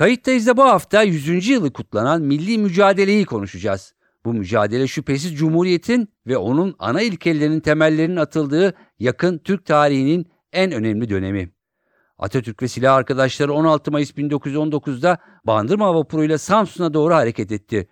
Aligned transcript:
Kayıttayız 0.00 0.46
da 0.46 0.56
bu 0.56 0.62
hafta 0.62 1.02
100. 1.02 1.48
yılı 1.48 1.72
kutlanan 1.72 2.22
milli 2.22 2.58
mücadeleyi 2.58 3.24
konuşacağız. 3.24 3.94
Bu 4.24 4.34
mücadele 4.34 4.86
şüphesiz 4.86 5.38
Cumhuriyet'in 5.38 6.08
ve 6.26 6.36
onun 6.36 6.74
ana 6.78 7.02
ilkelerinin 7.02 7.60
temellerinin 7.60 8.16
atıldığı 8.16 8.74
yakın 8.98 9.38
Türk 9.38 9.66
tarihinin 9.66 10.26
en 10.52 10.72
önemli 10.72 11.08
dönemi. 11.08 11.52
Atatürk 12.18 12.62
ve 12.62 12.68
silah 12.68 12.94
arkadaşları 12.94 13.52
16 13.52 13.90
Mayıs 13.90 14.10
1919'da 14.10 15.18
Bandırma 15.44 15.94
vapuruyla 15.94 16.38
Samsun'a 16.38 16.94
doğru 16.94 17.14
hareket 17.14 17.52
etti. 17.52 17.88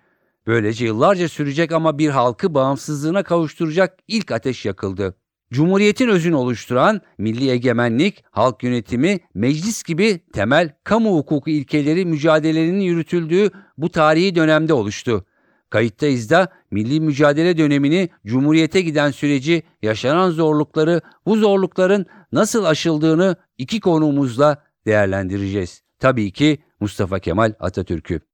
Böylece 0.46 0.84
yıllarca 0.84 1.28
sürecek 1.28 1.72
ama 1.72 1.98
bir 1.98 2.10
halkı 2.10 2.54
bağımsızlığına 2.54 3.22
kavuşturacak 3.22 3.98
ilk 4.08 4.32
ateş 4.32 4.64
yakıldı. 4.64 5.14
Cumhuriyetin 5.52 6.08
özünü 6.08 6.34
oluşturan 6.34 7.00
milli 7.18 7.50
egemenlik, 7.50 8.24
halk 8.30 8.62
yönetimi, 8.62 9.20
meclis 9.34 9.82
gibi 9.82 10.20
temel 10.32 10.74
kamu 10.84 11.16
hukuku 11.16 11.50
ilkeleri 11.50 12.04
mücadelelerinin 12.04 12.80
yürütüldüğü 12.80 13.50
bu 13.78 13.88
tarihi 13.88 14.34
dönemde 14.34 14.72
oluştu. 14.72 15.24
Kayıttayız 15.70 16.30
da 16.30 16.48
milli 16.70 17.00
mücadele 17.00 17.58
dönemini, 17.58 18.08
Cumhuriyete 18.26 18.80
giden 18.80 19.10
süreci, 19.10 19.62
yaşanan 19.82 20.30
zorlukları, 20.30 21.00
bu 21.26 21.36
zorlukların 21.36 22.06
nasıl 22.32 22.64
aşıldığını 22.64 23.36
iki 23.58 23.80
konuğumuzla 23.80 24.62
değerlendireceğiz. 24.86 25.82
Tabii 25.98 26.30
ki 26.30 26.58
Mustafa 26.80 27.18
Kemal 27.18 27.52
Atatürk'ü. 27.60 28.27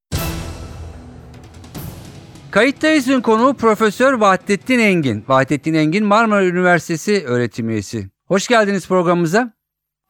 Kayıttayız'ın 2.55 3.21
konuğu 3.21 3.53
Profesör 3.53 4.13
Vahdettin 4.13 4.79
Engin. 4.79 5.25
Vahdettin 5.27 5.73
Engin 5.73 6.05
Marmara 6.05 6.45
Üniversitesi 6.45 7.25
öğretim 7.25 7.69
üyesi. 7.69 8.09
Hoş 8.25 8.47
geldiniz 8.47 8.87
programımıza. 8.87 9.53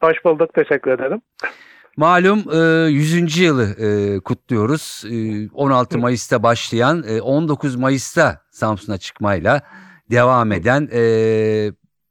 Hoş 0.02 0.26
bulduk, 0.26 0.54
teşekkür 0.54 0.92
ederim. 0.92 1.22
Malum 1.98 2.44
100. 2.90 3.38
yılı 3.38 3.64
e, 3.64 4.20
kutluyoruz. 4.20 5.04
16 5.54 5.98
Mayıs'ta 5.98 6.44
başlayan, 6.44 7.04
19 7.22 7.76
Mayıs'ta 7.76 8.42
Samsun'a 8.52 8.98
çıkmayla 8.98 9.62
devam 10.12 10.52
eden 10.52 10.90
e, 10.94 11.02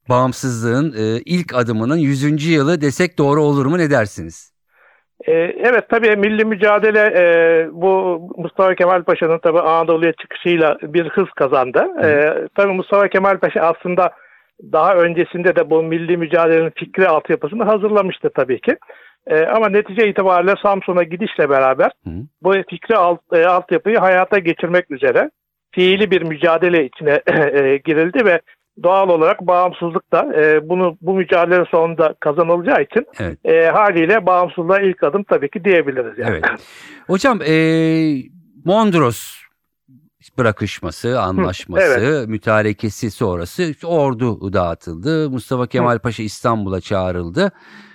bağımsızlığın 0.09 0.95
e, 0.99 1.21
ilk 1.25 1.55
adımının 1.55 1.97
100. 1.97 2.47
yılı 2.47 2.81
desek 2.81 3.19
doğru 3.19 3.43
olur 3.43 3.67
mu 3.67 3.79
ne 3.79 3.91
dersiniz? 3.91 4.54
Evet 5.27 5.89
tabii 5.89 6.17
milli 6.17 6.45
mücadele 6.45 7.13
bu 7.73 8.21
Mustafa 8.37 8.75
Kemal 8.75 9.03
Paşa'nın 9.03 9.39
tabii 9.39 9.61
Anadolu'ya 9.61 10.13
çıkışıyla 10.13 10.79
bir 10.83 11.09
hız 11.09 11.31
kazandı. 11.37 11.79
Hı. 11.79 12.49
Tabii 12.57 12.73
Mustafa 12.73 13.09
Kemal 13.09 13.39
Paşa 13.39 13.61
aslında 13.61 14.11
daha 14.73 14.95
öncesinde 14.95 15.57
de 15.57 15.71
bu 15.71 15.83
milli 15.83 16.17
mücadelenin 16.17 16.71
fikri 16.71 17.09
altyapısını 17.09 17.65
hazırlamıştı 17.65 18.31
tabii 18.35 18.61
ki. 18.61 18.77
E, 19.27 19.47
ama 19.47 19.69
netice 19.69 20.09
itibariyle 20.09 20.55
Samsun'a 20.63 21.03
gidişle 21.03 21.51
beraber 21.51 21.91
Hı. 22.05 22.11
bu 22.43 22.55
fikri 22.71 22.97
alt, 22.97 23.21
e, 23.33 23.47
altyapıyı 23.47 23.99
hayata 23.99 24.39
geçirmek 24.39 24.91
üzere 24.91 25.31
fiili 25.71 26.11
bir 26.11 26.23
mücadele 26.23 26.85
içine 26.85 27.23
e, 27.53 27.77
girildi 27.77 28.25
ve 28.25 28.41
doğal 28.83 29.09
olarak 29.09 29.41
bağımsızlık 29.41 30.13
da 30.13 30.41
e, 30.41 30.69
bunu 30.69 30.97
bu 31.01 31.15
mücadele 31.15 31.65
sonunda 31.71 32.15
kazanılacağı 32.21 32.83
için 32.83 33.07
evet. 33.19 33.39
e, 33.45 33.67
haliyle 33.67 34.27
bağımsızlığa 34.27 34.81
ilk 34.81 35.03
adım 35.03 35.23
tabii 35.23 35.51
ki 35.51 35.65
diyebiliriz. 35.65 36.19
Yani. 36.19 36.31
Evet. 36.31 36.45
Hocam 37.07 37.43
e, 37.43 37.55
Mondros 38.65 39.45
bırakışması, 40.39 41.21
anlaşması, 41.21 42.01
evet. 42.01 42.29
mütarekesi 42.29 43.11
sonrası 43.11 43.75
ordu 43.85 44.53
dağıtıldı. 44.53 45.31
Mustafa 45.31 45.67
Kemal 45.67 45.95
Hı. 45.95 45.99
Paşa 45.99 46.23
İstanbul'a 46.23 46.81
çağrıldı. 46.81 47.53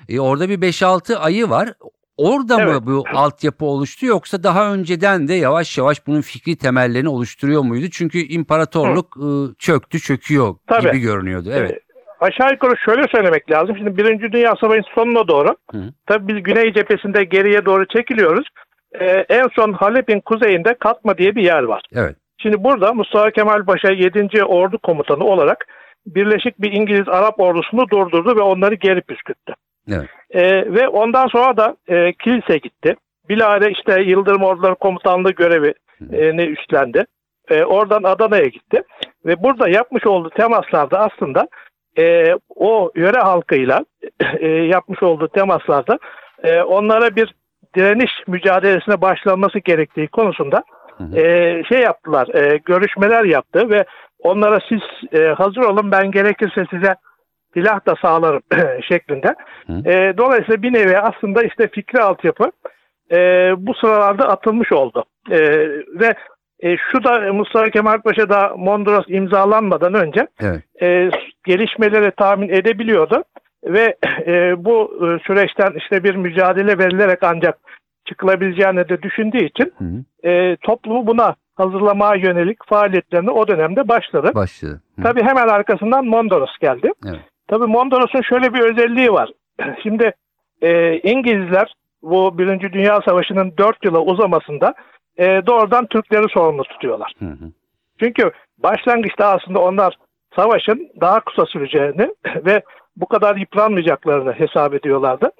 E, 0.10 0.20
orada 0.20 0.50
bir 0.50 0.62
5-6 0.62 1.16
ayı 1.16 1.50
var. 1.50 1.74
Orada 2.20 2.62
evet. 2.62 2.68
mı 2.74 2.88
bu 2.88 3.04
altyapı 3.14 3.66
oluştu 3.66 4.06
yoksa 4.06 4.44
daha 4.44 4.74
önceden 4.74 5.28
de 5.28 5.34
yavaş 5.34 5.78
yavaş 5.78 6.08
bunun 6.08 6.22
fikri 6.22 6.58
temellerini 6.58 7.10
oluşturuyor 7.10 7.62
muydu? 7.62 7.86
Çünkü 7.92 8.18
imparatorluk 8.18 9.16
Hı. 9.16 9.56
çöktü, 9.60 10.00
çöküyor 10.00 10.56
Tabii. 10.68 10.82
gibi 10.82 11.00
görünüyordu. 11.00 11.50
Evet. 11.54 11.72
Ee, 11.72 11.80
aşağı 12.20 12.52
yukarı 12.52 12.78
şöyle 12.86 13.04
söylemek 13.12 13.52
lazım. 13.52 13.78
Şimdi 13.78 13.98
Birinci 13.98 14.32
Dünya 14.32 14.56
Savaşı'nın 14.62 14.96
sonuna 14.96 15.28
doğru 15.28 15.56
Hı. 15.72 15.84
tabii 16.06 16.36
biz 16.36 16.44
Güney 16.44 16.74
cephesinde 16.74 17.24
geriye 17.24 17.66
doğru 17.66 17.86
çekiliyoruz. 17.88 18.48
Ee, 19.00 19.06
en 19.30 19.48
son 19.56 19.74
Halep'in 19.74 20.20
kuzeyinde 20.20 20.74
Katma 20.80 21.18
diye 21.18 21.36
bir 21.36 21.44
yer 21.44 21.64
var. 21.64 21.82
Evet. 21.96 22.16
Şimdi 22.38 22.64
burada 22.64 22.94
Mustafa 22.94 23.32
Kemal 23.32 23.66
Paşa 23.66 23.92
7. 23.92 24.44
Ordu 24.44 24.78
Komutanı 24.78 25.24
olarak 25.24 25.66
Birleşik 26.06 26.62
bir 26.62 26.72
İngiliz-Arap 26.72 27.40
ordusunu 27.40 27.90
durdurdu 27.90 28.36
ve 28.36 28.42
onları 28.42 28.76
geri 28.76 29.02
püskürttü. 29.02 29.54
Evet. 29.92 30.10
E, 30.32 30.74
ve 30.74 30.88
ondan 30.88 31.28
sonra 31.28 31.58
da 31.58 31.76
e, 31.88 32.14
kilise 32.14 32.58
gitti. 32.58 32.96
Bilahare 33.30 33.72
işte 33.72 34.02
Yıldırım 34.02 34.44
Orduları 34.44 34.76
Komutanlığı 34.76 35.32
görevini 35.32 36.44
üstlendi. 36.44 37.06
E, 37.50 37.64
oradan 37.64 38.04
Adana'ya 38.04 38.46
gitti. 38.46 38.82
Ve 39.26 39.44
burada 39.44 39.70
yapmış 39.70 40.06
olduğu 40.06 40.30
temaslarda 40.30 41.00
aslında 41.00 41.48
e, 41.98 42.34
o 42.56 42.92
yöre 42.96 43.20
halkıyla 43.20 43.86
e, 44.40 44.48
yapmış 44.48 45.04
olduğu 45.04 45.28
temaslarda 45.28 46.00
e, 46.44 46.62
onlara 46.62 47.16
bir 47.16 47.36
direniş 47.76 48.12
mücadelesine 48.28 49.02
başlanması 49.02 49.60
gerektiği 49.60 50.08
konusunda 50.08 50.64
e, 51.16 51.24
şey 51.70 51.80
yaptılar, 51.82 52.28
e, 52.36 52.58
görüşmeler 52.58 53.24
yaptı 53.24 53.70
ve 53.70 53.86
onlara 54.20 54.60
siz 54.70 54.82
e, 55.20 55.28
hazır 55.28 55.62
olun 55.62 55.92
ben 55.92 56.12
gerekirse 56.12 56.66
size 56.70 56.96
silah 57.54 57.86
da 57.86 57.96
sağlarım 58.02 58.42
şeklinde. 58.90 59.36
E, 59.70 60.18
dolayısıyla 60.18 60.62
bir 60.62 60.74
nevi 60.74 60.98
aslında 60.98 61.44
işte 61.44 61.68
fikri 61.68 62.02
altyapı 62.02 62.52
e, 63.12 63.18
bu 63.58 63.74
sıralarda 63.74 64.30
atılmış 64.30 64.72
oldu. 64.72 65.04
E, 65.32 65.40
ve 66.00 66.14
e, 66.60 66.78
şu 66.78 67.04
da 67.04 67.34
Mustafa 67.34 67.70
Kemal 67.70 68.02
Paşa 68.02 68.30
da 68.30 68.54
Mondros 68.58 69.06
imzalanmadan 69.08 69.94
önce 69.94 70.28
evet. 70.40 70.64
e, 70.82 71.10
gelişmeleri 71.46 72.12
tahmin 72.12 72.50
edebiliyordu 72.50 73.24
ve 73.64 73.96
e, 74.28 74.66
bu 74.66 74.92
e, 75.06 75.28
süreçten 75.28 75.74
işte 75.78 76.04
bir 76.04 76.16
mücadele 76.16 76.78
verilerek 76.78 77.24
ancak 77.24 77.58
çıkılabileceğini 78.06 78.90
de 78.90 79.02
düşündüğü 79.02 79.46
için 79.46 79.74
hı 79.78 80.04
E, 80.24 80.56
toplumu 80.56 81.08
buna 81.08 81.36
hazırlamaya 81.56 82.16
yönelik 82.16 82.58
faaliyetlerini 82.70 83.32
o 83.32 83.48
dönemde 83.48 83.88
başladı. 83.88 84.32
Başladı. 84.36 84.82
Hı. 84.96 85.04
Tabii 85.04 85.24
hemen 85.24 85.48
arkasından 85.48 86.06
Mondros 86.06 86.58
geldi. 86.62 86.92
Evet. 87.08 87.20
Tabii 87.50 87.66
Mondros'un 87.66 88.22
şöyle 88.22 88.54
bir 88.54 88.60
özelliği 88.60 89.12
var. 89.12 89.32
Şimdi 89.84 90.12
e, 90.62 91.00
İngilizler 91.00 91.74
bu 92.02 92.38
Birinci 92.38 92.74
Dünya 92.74 93.00
Savaşı'nın 93.06 93.54
dört 93.58 93.86
yıla 93.86 94.00
uzamasında 94.00 94.74
e, 95.18 95.26
doğrudan 95.26 95.86
Türkleri 95.86 96.26
sorumlu 96.30 96.64
tutuyorlar. 96.64 97.14
Hı 97.20 97.26
hı. 97.26 97.52
Çünkü 98.00 98.32
başlangıçta 98.58 99.26
aslında 99.26 99.60
onlar 99.60 99.98
savaşın 100.36 100.90
daha 101.02 101.20
kısa 101.20 101.46
süreceğini 101.46 102.10
ve 102.46 102.62
bu 102.96 103.06
kadar 103.06 103.36
yıpranmayacaklarını 103.36 104.32
hesap 104.32 104.74
ediyorlardı. 104.74 105.32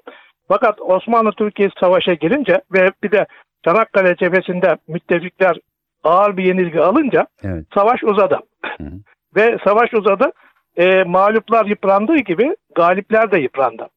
Fakat 0.48 0.80
Osmanlı 0.80 1.32
Türkiye 1.32 1.70
savaşa 1.80 2.14
girince 2.14 2.60
ve 2.72 2.90
bir 3.02 3.10
de 3.10 3.26
Çanakkale 3.64 4.16
cephesinde 4.16 4.76
müttefikler 4.88 5.56
ağır 6.04 6.36
bir 6.36 6.44
yenilgi 6.44 6.80
alınca 6.80 7.26
evet. 7.44 7.64
savaş 7.74 8.04
uzadı. 8.04 8.40
Hı 8.78 8.84
hı. 8.84 8.90
Ve 9.36 9.58
savaş 9.64 9.94
uzadı 9.94 10.32
e, 10.76 11.04
mağluplar 11.04 11.66
yıprandığı 11.66 12.16
gibi 12.16 12.56
galipler 12.74 13.30
de 13.30 13.38
yıprandı. 13.38 13.88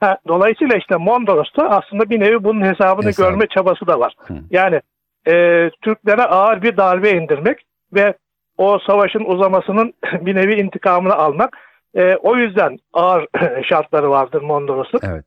Ha, 0.00 0.18
dolayısıyla 0.28 0.76
işte 0.76 0.96
Mondros'ta 0.96 1.68
aslında 1.68 2.10
bir 2.10 2.20
nevi 2.20 2.44
bunun 2.44 2.60
hesabını 2.60 3.06
Hesap. 3.06 3.26
görme 3.26 3.46
çabası 3.46 3.86
da 3.86 4.00
var. 4.00 4.14
Hı. 4.18 4.34
Yani 4.50 4.80
e, 5.28 5.70
Türklere 5.82 6.22
ağır 6.22 6.62
bir 6.62 6.76
darbe 6.76 7.10
indirmek 7.10 7.62
ve 7.94 8.14
o 8.58 8.78
savaşın 8.86 9.24
uzamasının 9.24 9.94
bir 10.20 10.34
nevi 10.34 10.54
intikamını 10.54 11.14
almak. 11.14 11.58
E, 11.94 12.16
o 12.16 12.36
yüzden 12.36 12.78
ağır 12.92 13.26
şartları 13.68 14.10
vardır 14.10 14.42
Mondros'un. 14.42 15.00
Evet. 15.02 15.24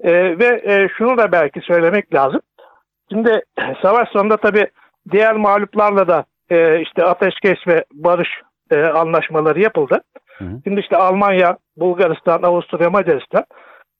E, 0.00 0.38
ve 0.38 0.62
e, 0.64 0.88
şunu 0.98 1.18
da 1.18 1.32
belki 1.32 1.60
söylemek 1.60 2.14
lazım. 2.14 2.40
Şimdi 3.12 3.42
savaş 3.82 4.08
sonunda 4.08 4.36
tabii 4.36 4.66
diğer 5.10 5.36
mağluplarla 5.36 6.08
da 6.08 6.24
e, 6.50 6.80
işte 6.80 7.04
ateşkes 7.04 7.58
ve 7.66 7.84
barış 7.92 8.28
e, 8.70 8.82
anlaşmaları 8.82 9.60
yapıldı. 9.60 10.00
Hı 10.40 10.44
hı. 10.44 10.60
Şimdi 10.64 10.80
işte 10.80 10.96
Almanya, 10.96 11.56
Bulgaristan, 11.76 12.42
Avusturya, 12.42 12.90
Macaristan. 12.90 13.44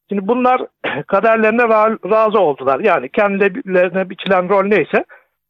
Şimdi 0.09 0.29
bunlar 0.29 0.63
kaderlerine 1.07 1.63
razı 2.11 2.41
oldular. 2.41 2.81
Yani 2.81 3.09
kendilerine 3.09 4.11
biçilen 4.11 4.49
rol 4.49 4.65
neyse 4.65 5.05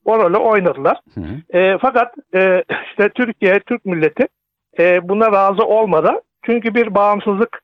o 0.04 0.18
rolü 0.18 0.36
oynadılar. 0.36 1.00
Hı 1.14 1.20
hı. 1.20 1.58
E, 1.58 1.78
fakat 1.78 2.14
e, 2.34 2.64
işte 2.90 3.08
Türkiye, 3.08 3.60
Türk 3.60 3.84
milleti 3.84 4.26
e, 4.78 5.08
buna 5.08 5.32
razı 5.32 5.64
olmadı. 5.64 6.10
Çünkü 6.46 6.74
bir 6.74 6.94
bağımsızlık 6.94 7.60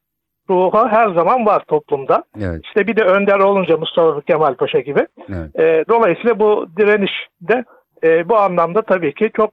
ruhu 0.51 0.89
her 0.89 1.09
zaman 1.15 1.47
var 1.47 1.63
toplumda. 1.69 2.25
Evet, 2.41 2.61
İşte 2.65 2.87
bir 2.87 2.97
de 2.97 3.03
önder 3.03 3.39
olunca 3.39 3.77
Mustafa 3.77 4.21
Kemal 4.21 4.55
Paşa 4.55 4.81
gibi. 4.81 5.07
evet. 5.29 5.61
E, 5.61 5.85
dolayısıyla 5.89 6.39
bu 6.39 6.67
direniş 6.77 7.13
de 7.41 7.65
e, 8.03 8.29
bu 8.29 8.37
anlamda 8.37 8.83
tabii 8.83 9.15
ki 9.15 9.31
çok 9.37 9.51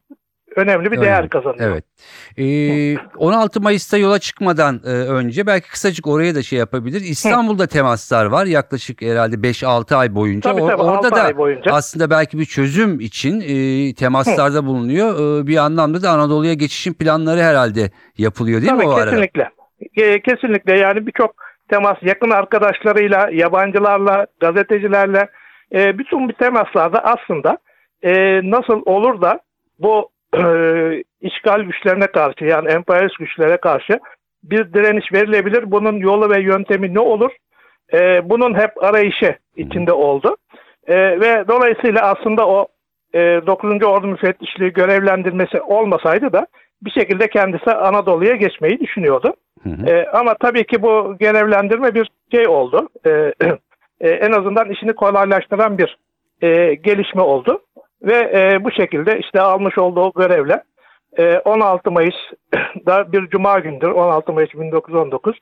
önemli 0.55 0.91
bir 0.91 1.01
değer 1.01 1.29
kazanıyor. 1.29 1.71
Evet. 1.71 1.85
Ee, 2.37 2.97
16 3.17 3.61
Mayıs'ta 3.61 3.97
yola 3.97 4.19
çıkmadan 4.19 4.81
e, 4.85 4.89
önce 4.89 5.47
belki 5.47 5.69
kısacık 5.69 6.07
oraya 6.07 6.35
da 6.35 6.43
şey 6.43 6.59
yapabilir. 6.59 7.01
İstanbul'da 7.01 7.67
temaslar 7.67 8.25
var 8.25 8.45
yaklaşık 8.45 9.01
herhalde 9.01 9.35
5-6 9.35 9.95
ay 9.95 10.15
boyunca. 10.15 10.51
Tabii 10.51 10.61
tabii 10.61 10.81
orada 10.81 11.11
da 11.15 11.37
boyunca. 11.37 11.71
aslında 11.71 12.09
belki 12.09 12.39
bir 12.39 12.45
çözüm 12.45 12.99
için 12.99 13.41
e, 13.41 13.93
temaslarda 13.93 14.65
bulunuyor. 14.65 15.41
E, 15.43 15.47
bir 15.47 15.57
anlamda 15.57 16.01
da 16.03 16.09
Anadolu'ya 16.09 16.53
geçişin 16.53 16.93
planları 16.93 17.39
herhalde 17.41 17.91
yapılıyor 18.17 18.61
değil 18.61 18.71
Tabii 18.73 18.83
mi 18.83 18.89
o 18.89 18.93
arada? 18.93 19.09
kesinlikle. 19.09 19.49
E, 19.95 20.21
kesinlikle 20.21 20.77
yani 20.77 21.07
birçok 21.07 21.35
temas 21.69 21.97
yakın 22.01 22.29
arkadaşlarıyla, 22.29 23.29
yabancılarla, 23.31 24.27
gazetecilerle 24.39 25.27
e, 25.73 25.97
bütün 25.97 26.29
bu 26.29 26.33
temaslarda 26.33 26.99
aslında 27.03 27.57
e, 28.01 28.11
nasıl 28.51 28.81
olur 28.85 29.21
da 29.21 29.39
bu 29.79 30.12
e, 30.37 31.03
işgal 31.21 31.61
güçlerine 31.61 32.07
karşı 32.07 32.45
yani 32.45 32.71
emperyalist 32.71 33.17
güçlere 33.17 33.57
karşı 33.57 33.99
bir 34.43 34.73
direniş 34.73 35.13
verilebilir. 35.13 35.71
Bunun 35.71 35.97
yolu 35.97 36.29
ve 36.29 36.41
yöntemi 36.41 36.93
ne 36.93 36.99
olur? 36.99 37.31
E, 37.93 38.29
bunun 38.29 38.53
hep 38.53 38.83
arayışı 38.83 39.35
içinde 39.57 39.93
oldu. 39.93 40.37
E, 40.87 40.95
ve 40.95 41.47
dolayısıyla 41.47 42.01
aslında 42.01 42.47
o 42.47 42.67
e, 43.13 43.19
9. 43.19 43.83
Ordu 43.83 44.07
Müfettişliği 44.07 44.73
görevlendirmesi 44.73 45.61
olmasaydı 45.61 46.33
da 46.33 46.47
bir 46.81 46.91
şekilde 46.91 47.27
kendisi 47.27 47.71
Anadolu'ya 47.71 48.35
geçmeyi 48.35 48.79
düşünüyordu. 48.79 49.33
Hı 49.63 49.69
hı. 49.69 49.85
E, 49.89 50.07
ama 50.07 50.33
tabii 50.33 50.63
ki 50.63 50.81
bu 50.81 51.15
görevlendirme 51.19 51.95
bir 51.95 52.09
şey 52.31 52.47
oldu. 52.47 52.89
E, 53.05 53.09
e, 54.01 54.09
en 54.09 54.31
azından 54.31 54.69
işini 54.69 54.93
kolaylaştıran 54.93 55.77
bir 55.77 55.97
e, 56.41 56.73
gelişme 56.73 57.21
oldu. 57.21 57.61
Ve 58.03 58.31
e, 58.33 58.63
bu 58.63 58.71
şekilde 58.71 59.19
işte 59.19 59.41
almış 59.41 59.77
olduğu 59.77 60.11
görevle 60.15 60.63
e, 61.17 61.37
16 61.37 61.91
Mayıs'da 61.91 63.11
bir 63.11 63.29
cuma 63.29 63.59
gündür 63.59 63.89
16 63.89 64.33
Mayıs 64.33 64.53
1919 64.53 65.39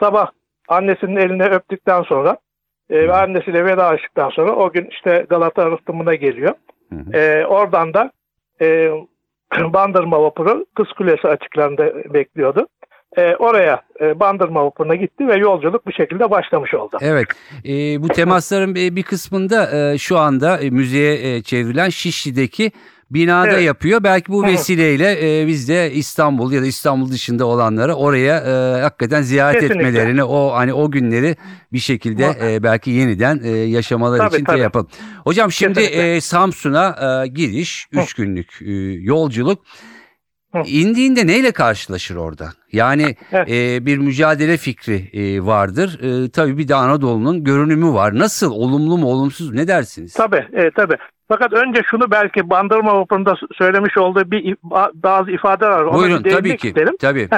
sabah 0.00 0.30
annesinin 0.68 1.16
eline 1.16 1.44
öptükten 1.44 2.02
sonra 2.02 2.36
e, 2.90 3.08
ve 3.08 3.12
annesiyle 3.12 3.64
vedalaştıktan 3.64 4.30
sonra 4.30 4.52
o 4.52 4.72
gün 4.72 4.86
işte 4.90 5.26
Galata 5.28 5.70
rıhtımına 5.70 6.14
geliyor. 6.14 6.54
Hı 6.92 6.96
hı. 6.96 7.16
E, 7.18 7.46
oradan 7.46 7.94
da 7.94 8.10
e, 8.60 8.90
Bandırma 9.72 10.22
vapuru 10.22 10.66
Kız 10.74 10.92
Kulesi 10.92 11.28
açıklarında 11.28 12.14
bekliyordu. 12.14 12.66
E, 13.18 13.36
oraya 13.38 13.82
e, 14.00 14.20
Bandırma 14.20 14.64
vapuruna 14.64 14.94
gitti 14.94 15.28
ve 15.28 15.36
yolculuk 15.36 15.86
bu 15.86 15.92
şekilde 15.92 16.30
başlamış 16.30 16.74
oldu. 16.74 16.98
Evet, 17.00 17.26
e, 17.64 18.02
bu 18.02 18.08
temasların 18.08 18.74
bir 18.74 19.02
kısmında 19.02 19.92
e, 19.92 19.98
şu 19.98 20.18
anda 20.18 20.58
e, 20.58 20.70
müzeye 20.70 21.36
e, 21.36 21.42
çevrilen 21.42 21.88
Şişli'deki 21.88 22.72
binada 23.10 23.48
Evet. 23.50 23.64
yapıyor. 23.64 24.04
Belki 24.04 24.32
bu 24.32 24.42
vesileyle 24.44 25.40
e, 25.42 25.46
biz 25.46 25.68
de 25.68 25.92
İstanbul 25.92 26.52
ya 26.52 26.62
da 26.62 26.66
İstanbul 26.66 27.10
dışında 27.10 27.46
olanları 27.46 27.94
oraya 27.94 28.36
e, 28.38 28.80
hakikaten 28.82 29.22
ziyaret 29.22 29.60
Kesinlikle. 29.60 29.88
etmelerini, 29.88 30.24
o 30.24 30.52
hani 30.52 30.72
o 30.74 30.90
günleri 30.90 31.36
bir 31.72 31.78
şekilde 31.78 32.26
e, 32.42 32.62
belki 32.62 32.90
yeniden 32.90 33.40
e, 33.44 33.48
yaşamaları 33.50 34.18
Tabii, 34.18 34.34
için 34.34 34.46
de 34.46 34.50
tabii. 34.50 34.60
yapalım. 34.60 34.88
Hocam 35.24 35.52
şimdi 35.52 35.74
Kesinlikle. 35.80 36.16
e, 36.16 36.20
Samsun'a 36.20 37.22
e, 37.24 37.28
giriş, 37.28 37.86
Hı. 37.94 38.00
3 38.00 38.14
günlük 38.14 38.62
e, 38.62 38.72
yolculuk. 39.00 39.64
Hı. 40.54 40.62
İndiğinde 40.66 41.26
neyle 41.26 41.52
karşılaşır 41.52 42.16
orada? 42.16 42.44
Yani 42.72 43.16
Evet. 43.32 43.48
e, 43.50 43.86
bir 43.86 43.98
mücadele 43.98 44.56
fikri 44.56 45.10
e, 45.12 45.46
vardır. 45.46 46.00
E, 46.02 46.30
tabii 46.30 46.58
bir 46.58 46.68
de 46.68 46.74
Anadolu'nun 46.74 47.44
görünümü 47.44 47.92
var. 47.92 48.18
Nasıl? 48.18 48.52
Olumlu 48.52 48.98
mu 48.98 49.06
olumsuz 49.06 49.50
mu? 49.50 49.56
Ne 49.56 49.68
dersiniz? 49.68 50.14
Tabii, 50.14 50.46
e, 50.52 50.70
tabii. 50.70 50.96
Fakat 51.28 51.52
önce 51.52 51.80
şunu 51.90 52.10
belki 52.10 52.50
Bandırma 52.50 53.00
vapurunda 53.00 53.34
söylemiş 53.58 53.98
olduğu 53.98 54.30
bir 54.30 54.56
bazı 54.94 55.30
ifadeler 55.30 55.80
var. 55.80 55.94
Buyurun 55.94 56.22
tabii 56.22 56.56
ki. 56.56 56.68
isterim. 56.68 56.96
Tabii. 57.00 57.28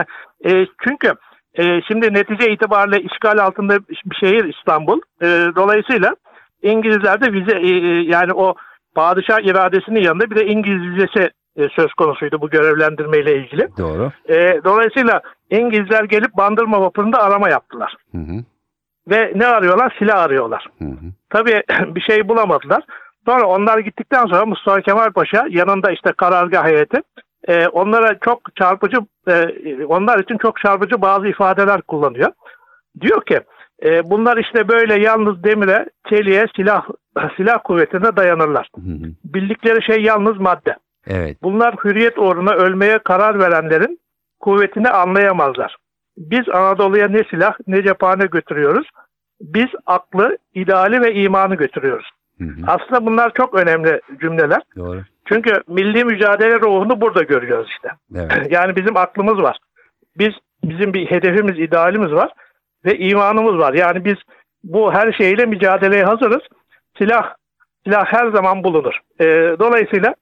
E, 0.46 0.50
çünkü 0.88 1.12
e, 1.54 1.64
şimdi 1.88 2.14
netice 2.14 2.52
itibariyle 2.52 3.00
işgal 3.00 3.38
altında 3.38 3.78
bir 3.88 4.16
şehir 4.20 4.54
İstanbul. 4.58 5.00
E, 5.22 5.26
dolayısıyla 5.56 6.16
İngilizler 6.62 7.20
de 7.20 7.32
vize 7.32 7.56
e, 7.58 7.68
e, 7.70 8.02
yani 8.02 8.32
o 8.32 8.54
padişah 8.94 9.40
iradesinin 9.40 10.00
yanında 10.02 10.30
bir 10.30 10.36
de 10.36 10.46
İngiliz 10.46 10.82
vizesi 10.94 11.30
e, 11.56 11.68
söz 11.68 11.94
konusuydu 11.94 12.40
bu 12.40 12.50
görevlendirmeyle 12.50 13.36
ilgili. 13.36 13.68
Doğru. 13.78 14.12
E, 14.28 14.60
dolayısıyla 14.64 15.20
İngilizler 15.50 16.04
gelip 16.04 16.36
Bandırma 16.36 16.80
vapurunda 16.80 17.22
arama 17.22 17.48
yaptılar. 17.48 17.94
Hı 18.12 18.18
hı. 18.18 18.44
Ve 19.10 19.32
ne 19.34 19.46
arıyorlar? 19.46 19.96
Silah 19.98 20.22
arıyorlar. 20.22 20.66
Hı 20.78 20.84
hı. 20.84 21.12
Tabii 21.30 21.62
bir 21.94 22.00
şey 22.00 22.28
bulamadılar. 22.28 22.84
Sonra 23.26 23.46
onlar 23.46 23.78
gittikten 23.78 24.26
sonra 24.26 24.46
Mustafa 24.46 24.80
Kemal 24.80 25.10
Paşa 25.12 25.46
yanında 25.50 25.90
işte 25.90 26.12
karargah 26.16 26.64
heyeti 26.66 27.02
e, 27.48 27.66
onlara 27.68 28.18
çok 28.18 28.56
çarpıcı 28.56 28.96
e, 29.28 29.84
onlar 29.84 30.18
için 30.18 30.38
çok 30.38 30.60
çarpıcı 30.60 31.02
bazı 31.02 31.28
ifadeler 31.28 31.82
kullanıyor. 31.82 32.32
Diyor 33.00 33.24
ki 33.24 33.40
e, 33.84 34.10
bunlar 34.10 34.36
işte 34.36 34.68
böyle 34.68 35.02
yalnız 35.02 35.44
demire, 35.44 35.86
çeliğe, 36.08 36.46
silah 36.56 36.86
silah 37.36 37.58
kuvvetine 37.64 38.16
dayanırlar. 38.16 38.68
Hı 38.74 38.80
hı. 38.80 39.12
Bildikleri 39.24 39.84
şey 39.84 40.02
yalnız 40.02 40.36
madde. 40.36 40.76
Evet. 41.06 41.42
Bunlar 41.42 41.74
hürriyet 41.84 42.18
uğruna 42.18 42.52
ölmeye 42.52 42.98
karar 42.98 43.38
verenlerin 43.38 44.00
kuvvetini 44.40 44.88
anlayamazlar. 44.88 45.76
Biz 46.16 46.48
Anadolu'ya 46.48 47.08
ne 47.08 47.24
silah 47.30 47.54
ne 47.66 47.82
cephane 47.82 48.26
götürüyoruz. 48.26 48.88
Biz 49.40 49.66
aklı, 49.86 50.38
ideali 50.54 51.00
ve 51.00 51.14
imanı 51.14 51.54
götürüyoruz. 51.54 52.10
Hı 52.38 52.44
hı. 52.44 52.60
Aslında 52.66 53.06
bunlar 53.06 53.32
çok 53.34 53.54
önemli 53.54 54.00
cümleler. 54.20 54.62
Doğru. 54.76 55.02
Çünkü 55.28 55.52
milli 55.68 56.04
mücadele 56.04 56.60
ruhunu 56.60 57.00
burada 57.00 57.22
görüyoruz 57.22 57.68
işte. 57.70 57.88
Evet. 58.14 58.50
Yani 58.52 58.76
bizim 58.76 58.96
aklımız 58.96 59.42
var. 59.42 59.58
Biz 60.18 60.32
bizim 60.64 60.94
bir 60.94 61.10
hedefimiz, 61.10 61.58
idealimiz 61.58 62.12
var 62.12 62.32
ve 62.84 62.98
imanımız 62.98 63.58
var. 63.58 63.74
Yani 63.74 64.04
biz 64.04 64.16
bu 64.64 64.92
her 64.92 65.12
şeyle 65.12 65.46
mücadeleye 65.46 66.04
hazırız. 66.04 66.42
Silah 66.98 67.34
silah 67.84 68.04
her 68.06 68.30
zaman 68.30 68.64
bulunur. 68.64 68.98
Ee, 69.20 69.56
dolayısıyla 69.58 70.14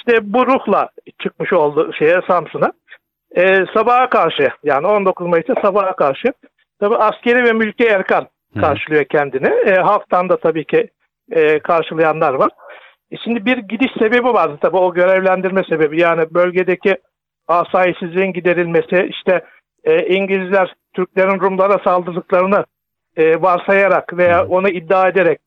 işte 0.00 0.32
bu 0.32 0.46
ruhla 0.46 0.88
çıkmış 1.22 1.52
oldu 1.52 1.92
şeye 1.98 2.20
Samsun'a. 2.28 2.72
Ee, 3.36 3.64
sabaha 3.74 4.08
karşı 4.10 4.48
yani 4.64 4.86
19 4.86 5.26
Mayıs'ta 5.26 5.54
sabaha 5.62 5.96
karşı 5.96 6.32
tabi 6.80 6.96
askeri 6.96 7.44
ve 7.44 7.52
mülki 7.52 7.84
erkan 7.84 8.28
karşılıyor 8.60 9.04
kendini. 9.04 9.48
E, 9.66 9.74
halktan 9.74 10.28
da 10.28 10.36
tabii 10.36 10.64
ki 10.64 10.88
e, 11.32 11.58
karşılayanlar 11.58 12.34
var. 12.34 12.50
E, 13.10 13.16
şimdi 13.16 13.44
bir 13.46 13.56
gidiş 13.58 13.92
sebebi 13.98 14.24
vardı 14.24 14.58
tabii 14.60 14.76
o 14.76 14.94
görevlendirme 14.94 15.62
sebebi. 15.68 16.00
Yani 16.00 16.34
bölgedeki 16.34 16.96
asayişsizliğin 17.48 18.32
giderilmesi, 18.32 19.08
işte 19.10 19.44
e, 19.84 20.06
İngilizler 20.06 20.74
Türklerin 20.94 21.40
Rumlara 21.40 21.78
saldırdıklarını 21.84 22.64
e, 23.16 23.42
varsayarak 23.42 24.16
veya 24.16 24.46
onu 24.46 24.68
iddia 24.68 25.08
ederek 25.08 25.40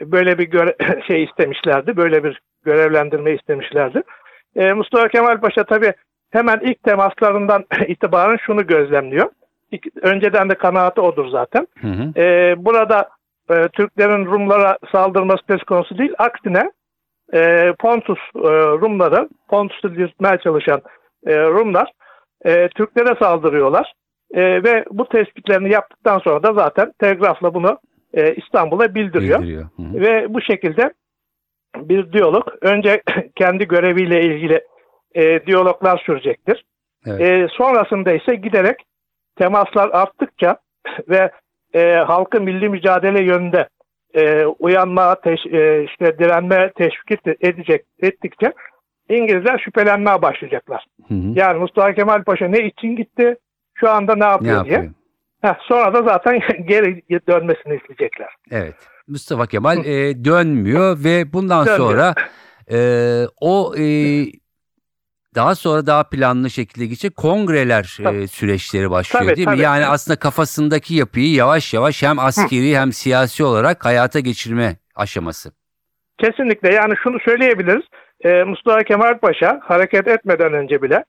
böyle 0.00 0.38
bir 0.38 0.44
göre- 0.50 1.02
şey 1.06 1.24
istemişlerdi. 1.24 1.96
Böyle 1.96 2.24
bir 2.24 2.40
görevlendirme 2.68 3.32
istemişlerdi. 3.32 4.02
E, 4.56 4.72
Mustafa 4.72 5.08
Kemal 5.08 5.40
Paşa 5.40 5.64
tabii 5.64 5.92
hemen 6.30 6.60
ilk 6.62 6.82
temaslarından 6.82 7.64
itibaren 7.88 8.36
şunu 8.46 8.66
gözlemliyor. 8.66 9.30
İlk- 9.72 9.96
önceden 10.02 10.50
de 10.50 10.54
kanaati 10.54 11.00
odur 11.00 11.28
zaten. 11.28 11.66
Hı 11.80 11.88
hı. 11.88 12.20
Ee, 12.20 12.54
burada 12.58 13.08
e, 13.50 13.68
Türklerin 13.68 14.26
Rumlara 14.26 14.78
saldırması 14.92 15.42
söz 15.48 15.62
konusu 15.62 15.98
değil. 15.98 16.12
Aksine 16.18 16.70
e, 17.34 17.72
Pontus 17.78 18.18
e, 18.36 18.50
Rumları, 18.80 19.28
Pontus'u 19.48 19.88
yırtmaya 20.00 20.38
çalışan 20.38 20.80
e, 21.26 21.36
Rumlar 21.36 21.92
e, 22.44 22.68
Türklere 22.68 23.14
saldırıyorlar. 23.18 23.92
E, 24.34 24.42
ve 24.42 24.84
bu 24.90 25.08
tespitlerini 25.08 25.72
yaptıktan 25.72 26.18
sonra 26.18 26.42
da 26.42 26.52
zaten 26.52 26.92
telgrafla 26.98 27.54
bunu 27.54 27.78
e, 28.14 28.34
İstanbul'a 28.34 28.94
bildiriyor. 28.94 29.40
Bildiriyor. 29.40 29.64
Hı 29.76 29.82
hı. 29.82 30.00
Ve 30.00 30.34
bu 30.34 30.40
şekilde 30.40 30.92
bir 31.88 32.12
diyalog 32.12 32.48
önce 32.62 33.02
kendi 33.36 33.68
göreviyle 33.68 34.22
ilgili 34.22 34.60
e, 35.14 35.46
diyaloglar 35.46 35.98
sürecektir. 36.06 36.64
Evet. 37.06 37.20
E, 37.20 37.46
sonrasında 37.50 38.12
ise 38.12 38.34
giderek 38.34 38.76
temaslar 39.38 39.88
arttıkça 39.92 40.56
ve 41.08 41.30
e, 41.74 41.94
halkı 41.94 42.40
milli 42.40 42.68
mücadele 42.68 43.24
yönünde 43.24 43.68
e, 44.14 44.44
uyanma, 44.46 45.12
teş- 45.12 45.56
e, 45.56 45.84
işte 45.84 46.18
direnme 46.18 46.72
teşvik 46.76 47.20
edecek 47.40 47.84
ettikçe 48.02 48.52
İngilizler 49.08 49.58
şüphelenmeye 49.58 50.22
başlayacaklar. 50.22 50.84
Hı 51.08 51.14
hı. 51.14 51.32
Yani 51.34 51.58
Mustafa 51.58 51.92
Kemal 51.94 52.24
Paşa 52.24 52.48
ne 52.48 52.58
için 52.66 52.96
gitti, 52.96 53.36
şu 53.74 53.90
anda 53.90 54.14
ne 54.14 54.20
Ne 54.20 54.24
yapıyor 54.24 54.64
diye. 54.64 54.74
yapıyor? 54.74 54.92
Heh, 55.42 55.54
sonra 55.60 55.94
da 55.94 56.02
zaten 56.02 56.40
geri 56.68 57.02
dönmesini 57.28 57.76
isteyecekler. 57.76 58.28
Evet. 58.50 58.74
Mustafa 59.08 59.46
Kemal 59.46 59.84
e, 59.84 60.24
dönmüyor 60.24 61.04
ve 61.04 61.32
bundan 61.32 61.66
Dönmüyor. 61.66 61.90
sonra 61.90 62.14
E, 62.72 62.78
o 63.40 63.74
e, 63.78 63.84
daha 65.34 65.54
sonra 65.54 65.86
daha 65.86 66.08
planlı 66.08 66.50
şekilde 66.50 66.84
gidecek 66.84 67.16
kongreler 67.16 67.98
e, 68.14 68.26
süreçleri 68.26 68.90
başlıyor 68.90 69.24
Tabii, 69.24 69.36
değil 69.36 69.48
mi? 69.48 69.52
tabii. 69.52 69.62
Yani 69.62 69.86
aslında 69.86 70.18
kafasındaki 70.18 70.94
yapıyı 70.94 71.34
yavaş 71.34 71.74
yavaş 71.74 72.02
hem 72.02 72.18
askeri 72.18 72.78
hem 72.78 72.92
siyasi 72.92 73.44
olarak 73.44 73.84
hayata 73.84 74.20
geçirme 74.20 74.76
aşaması. 74.94 75.52
Kesinlikle 76.18 76.74
yani 76.74 76.94
şunu 77.02 77.18
söyleyebiliriz. 77.20 77.84
Ee, 78.24 78.44
Mustafa 78.44 78.82
Kemal 78.82 79.18
Paşa 79.18 79.60
hareket 79.62 80.08
etmeden 80.08 80.52
önce 80.52 80.82
bile 80.82 81.04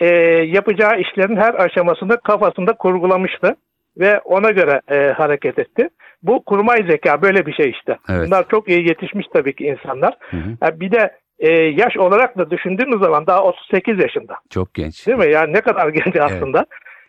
e, 0.00 0.06
yapacağı 0.46 1.00
işlerin 1.00 1.36
her 1.36 1.54
aşamasını 1.54 2.20
kafasında 2.20 2.72
kurgulamıştı 2.72 3.56
ve 3.98 4.20
ona 4.20 4.50
göre 4.50 4.80
e, 4.88 5.12
hareket 5.12 5.58
etti. 5.58 5.88
Bu 6.22 6.44
kurmay 6.44 6.84
zeka 6.90 7.22
böyle 7.22 7.46
bir 7.46 7.52
şey 7.52 7.70
işte. 7.70 7.98
Evet. 8.10 8.26
Bunlar 8.26 8.48
çok 8.48 8.68
iyi 8.68 8.88
yetişmiş 8.88 9.26
tabii 9.32 9.54
ki 9.54 9.64
insanlar. 9.64 10.14
Hı 10.30 10.36
hı. 10.36 10.56
Ha, 10.60 10.80
bir 10.80 10.92
de 10.92 11.10
e, 11.38 11.50
yaş 11.52 11.96
olarak 11.96 12.38
da 12.38 12.50
düşündüğümüz 12.50 13.00
zaman 13.00 13.26
daha 13.26 13.42
38 13.42 13.98
yaşında. 14.00 14.34
Çok 14.50 14.74
genç. 14.74 15.06
Değil 15.06 15.18
mi? 15.18 15.30
Yani 15.30 15.52
ne 15.52 15.60
kadar 15.60 15.88
genç 15.88 16.16
aslında. 16.16 16.66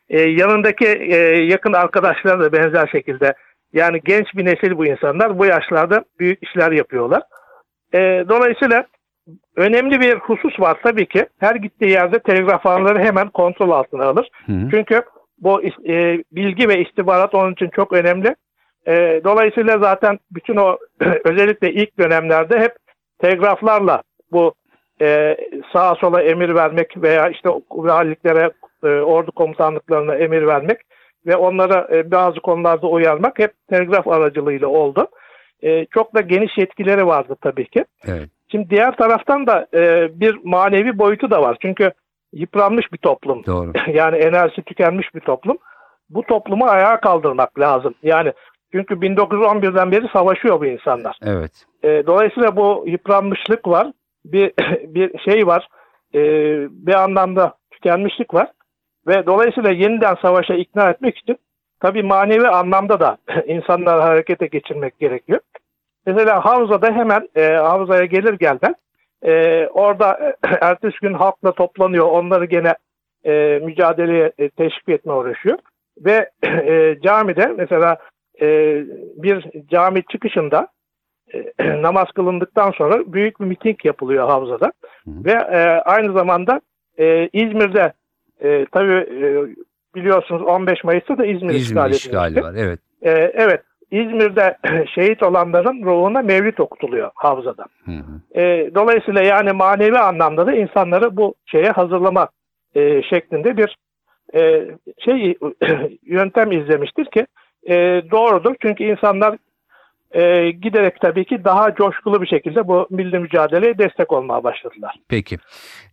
Ee, 0.10 0.22
yanındaki 0.22 0.86
e, 0.88 1.18
yakın 1.46 1.74
arkadaşlar 1.74 2.40
da 2.40 2.54
benzer 2.54 2.88
şekilde. 2.88 3.34
Yani 3.74 4.02
genç 4.06 4.26
bir 4.36 4.46
nesil 4.46 4.78
bu 4.78 4.86
insanlar. 4.86 5.40
Bu 5.40 5.46
yaşlarda 5.46 6.04
büyük 6.20 6.44
işler 6.44 6.72
yapıyorlar. 6.72 7.22
Ee, 7.94 8.26
dolayısıyla 8.30 8.86
önemli 9.56 10.00
bir 10.00 10.16
husus 10.16 10.60
var 10.60 10.78
tabii 10.84 11.06
ki. 11.06 11.26
Her 11.40 11.56
gittiği 11.56 11.92
yerde 11.92 12.20
telgraf 12.20 12.66
ağları 12.66 13.00
hemen 13.00 13.30
kontrol 13.30 13.72
altına 13.72 14.06
alır. 14.06 14.30
Hı 14.46 14.52
hı. 14.52 14.68
Çünkü 14.72 15.02
bu 15.44 15.64
e, 15.64 16.24
bilgi 16.32 16.70
ve 16.70 16.82
istihbarat 16.82 17.36
onun 17.36 17.54
için 17.54 17.70
çok 17.70 17.94
önemli. 17.94 18.36
E, 18.88 19.22
dolayısıyla 19.24 19.78
zaten 19.78 20.20
bütün 20.32 20.56
o 20.56 20.78
özellikle 21.26 21.74
ilk 21.74 22.00
dönemlerde 22.00 22.60
hep 22.60 22.76
telgraflarla 23.22 24.02
bu 24.32 24.54
e, 25.02 25.38
sağa 25.74 25.96
sola 25.96 26.22
emir 26.22 26.56
vermek 26.56 27.02
veya 27.02 27.30
işte 27.30 27.50
valiliklere, 27.72 28.52
e, 28.84 28.88
ordu 28.88 29.32
komutanlıklarına 29.32 30.16
emir 30.16 30.48
vermek 30.48 30.78
ve 31.26 31.36
onlara 31.36 31.88
e, 31.92 32.12
bazı 32.12 32.40
konularda 32.40 32.88
uyarmak 32.88 33.40
hep 33.40 33.52
telgraf 33.70 34.08
aracılığıyla 34.08 34.68
oldu. 34.68 35.08
E, 35.64 35.86
çok 35.86 36.16
da 36.16 36.22
geniş 36.22 36.58
yetkileri 36.58 37.08
vardı 37.08 37.36
tabii 37.42 37.66
ki. 37.66 37.86
Evet. 38.08 38.30
Şimdi 38.52 38.70
diğer 38.70 38.96
taraftan 38.98 39.48
da 39.48 39.68
e, 39.74 40.10
bir 40.20 40.40
manevi 40.44 40.98
boyutu 40.98 41.32
da 41.32 41.42
var. 41.42 41.58
Çünkü 41.62 41.92
yıpranmış 42.34 42.94
bir 42.94 42.98
toplum 42.98 43.46
Doğru. 43.46 43.72
yani 43.94 44.18
enerjisi 44.18 44.62
tükenmiş 44.62 45.16
bir 45.16 45.20
toplum. 45.20 45.58
Bu 46.10 46.24
toplumu 46.24 46.66
ayağa 46.66 47.00
kaldırmak 47.00 47.60
lazım. 47.60 47.96
Yani 48.04 48.34
çünkü 48.72 48.94
1911'den 48.94 49.92
beri 49.92 50.08
savaşıyor 50.14 50.60
bu 50.60 50.66
insanlar. 50.66 51.18
Evet. 51.26 51.52
E, 51.84 51.88
dolayısıyla 52.08 52.56
bu 52.56 52.84
yıpranmışlık 52.88 53.68
var. 53.68 53.92
Bir 54.26 54.52
bir 54.88 55.20
şey 55.20 55.48
var. 55.48 55.68
E, 56.16 56.20
bir 56.88 56.94
anlamda 56.94 57.54
tükenmişlik 57.72 58.34
var. 58.34 58.48
Ve 59.08 59.26
dolayısıyla 59.26 59.72
yeniden 59.72 60.16
savaşa 60.22 60.54
ikna 60.54 60.90
etmek 60.90 61.18
için 61.18 61.38
tabii 61.80 62.04
manevi 62.04 62.48
anlamda 62.48 63.00
da 63.00 63.18
insanları 63.48 64.02
harekete 64.02 64.48
geçirmek 64.48 65.00
gerekiyor. 65.00 65.40
Mesela 66.06 66.46
Havza'da 66.46 66.92
hemen 66.92 67.30
e, 67.36 67.44
Havza'ya 67.44 68.06
gelir 68.06 68.34
gelmez 68.34 68.74
e, 69.26 69.68
orada 69.68 70.36
ertesi 70.62 70.98
gün 71.02 71.14
halkla 71.14 71.52
toplanıyor. 71.52 72.06
Onları 72.06 72.46
gene 72.46 72.76
e, 73.26 73.60
mücadeleye 73.64 74.32
e, 74.38 74.50
teşvik 74.50 74.90
etme 74.90 75.14
uğraşıyor. 75.14 75.58
Ve 75.98 76.30
e, 76.44 76.98
camide 77.04 77.48
mesela 77.48 77.98
e, 78.42 78.48
bir 79.16 79.46
cami 79.72 80.04
çıkışında 80.12 80.68
e, 81.34 81.54
namaz 81.82 82.08
kılındıktan 82.16 82.72
sonra 82.72 83.14
büyük 83.14 83.40
bir 83.40 83.46
miting 83.46 83.86
yapılıyor 83.86 84.28
Havza'da. 84.28 84.72
Ve 85.08 85.32
e, 85.32 85.60
aynı 85.86 86.14
zamanda 86.14 86.62
e, 86.98 87.30
İzmir'de 87.34 87.94
e, 88.42 88.66
tabii 88.72 88.94
e, 88.94 89.28
biliyorsunuz 89.96 90.42
15 90.42 90.84
Mayıs'ta 90.84 91.18
da 91.18 91.26
İzmir, 91.26 91.50
İzmir 91.50 91.56
işgal 91.56 91.92
işgali 91.92 92.34
edilmişti. 92.34 92.44
var. 92.44 92.54
Evet. 92.58 92.80
E, 93.02 93.12
evet 93.34 93.62
İzmir'de 93.94 94.58
şehit 94.96 95.24
olanların 95.24 95.84
ruhuna 95.86 96.22
mevlid 96.22 96.58
okutuluyor 96.58 97.12
Havza'da. 97.16 97.66
Hı 97.86 97.92
hı. 97.92 98.40
E, 98.42 98.72
dolayısıyla 98.76 99.22
yani 99.24 99.52
manevi 99.52 99.98
anlamda 99.98 100.48
da 100.48 100.54
insanları 100.54 101.18
bu 101.18 101.36
şeye 101.46 101.72
hazırlama 101.72 102.28
e, 102.76 103.02
şeklinde 103.04 103.58
bir 103.58 103.78
e, 104.36 104.68
şey 105.06 105.38
yöntem 106.06 106.52
izlemiştir 106.52 107.06
ki 107.06 107.28
e, 107.70 107.76
doğrudur. 108.12 108.56
Çünkü 108.62 108.84
insanlar 108.84 109.38
e, 110.12 110.52
giderek 110.52 111.02
tabii 111.02 111.26
ki 111.26 111.44
daha 111.44 111.76
coşkulu 111.76 112.22
bir 112.22 112.28
şekilde 112.28 112.68
bu 112.68 112.88
milli 112.90 113.20
mücadeleye 113.20 113.78
destek 113.78 114.14
olmaya 114.14 114.44
başladılar. 114.44 114.96
Peki. 115.10 115.38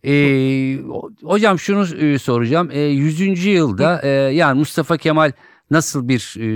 Ho- 0.03 1.25
hocam 1.25 1.59
şunu 1.59 2.05
e, 2.05 2.17
soracağım. 2.17 2.69
Ee, 2.73 2.79
100. 2.79 3.45
yılda 3.45 4.01
e, 4.03 4.09
yani 4.09 4.59
Mustafa 4.59 4.97
Kemal 4.97 5.31
nasıl 5.71 6.07
bir 6.07 6.35
e, 6.39 6.47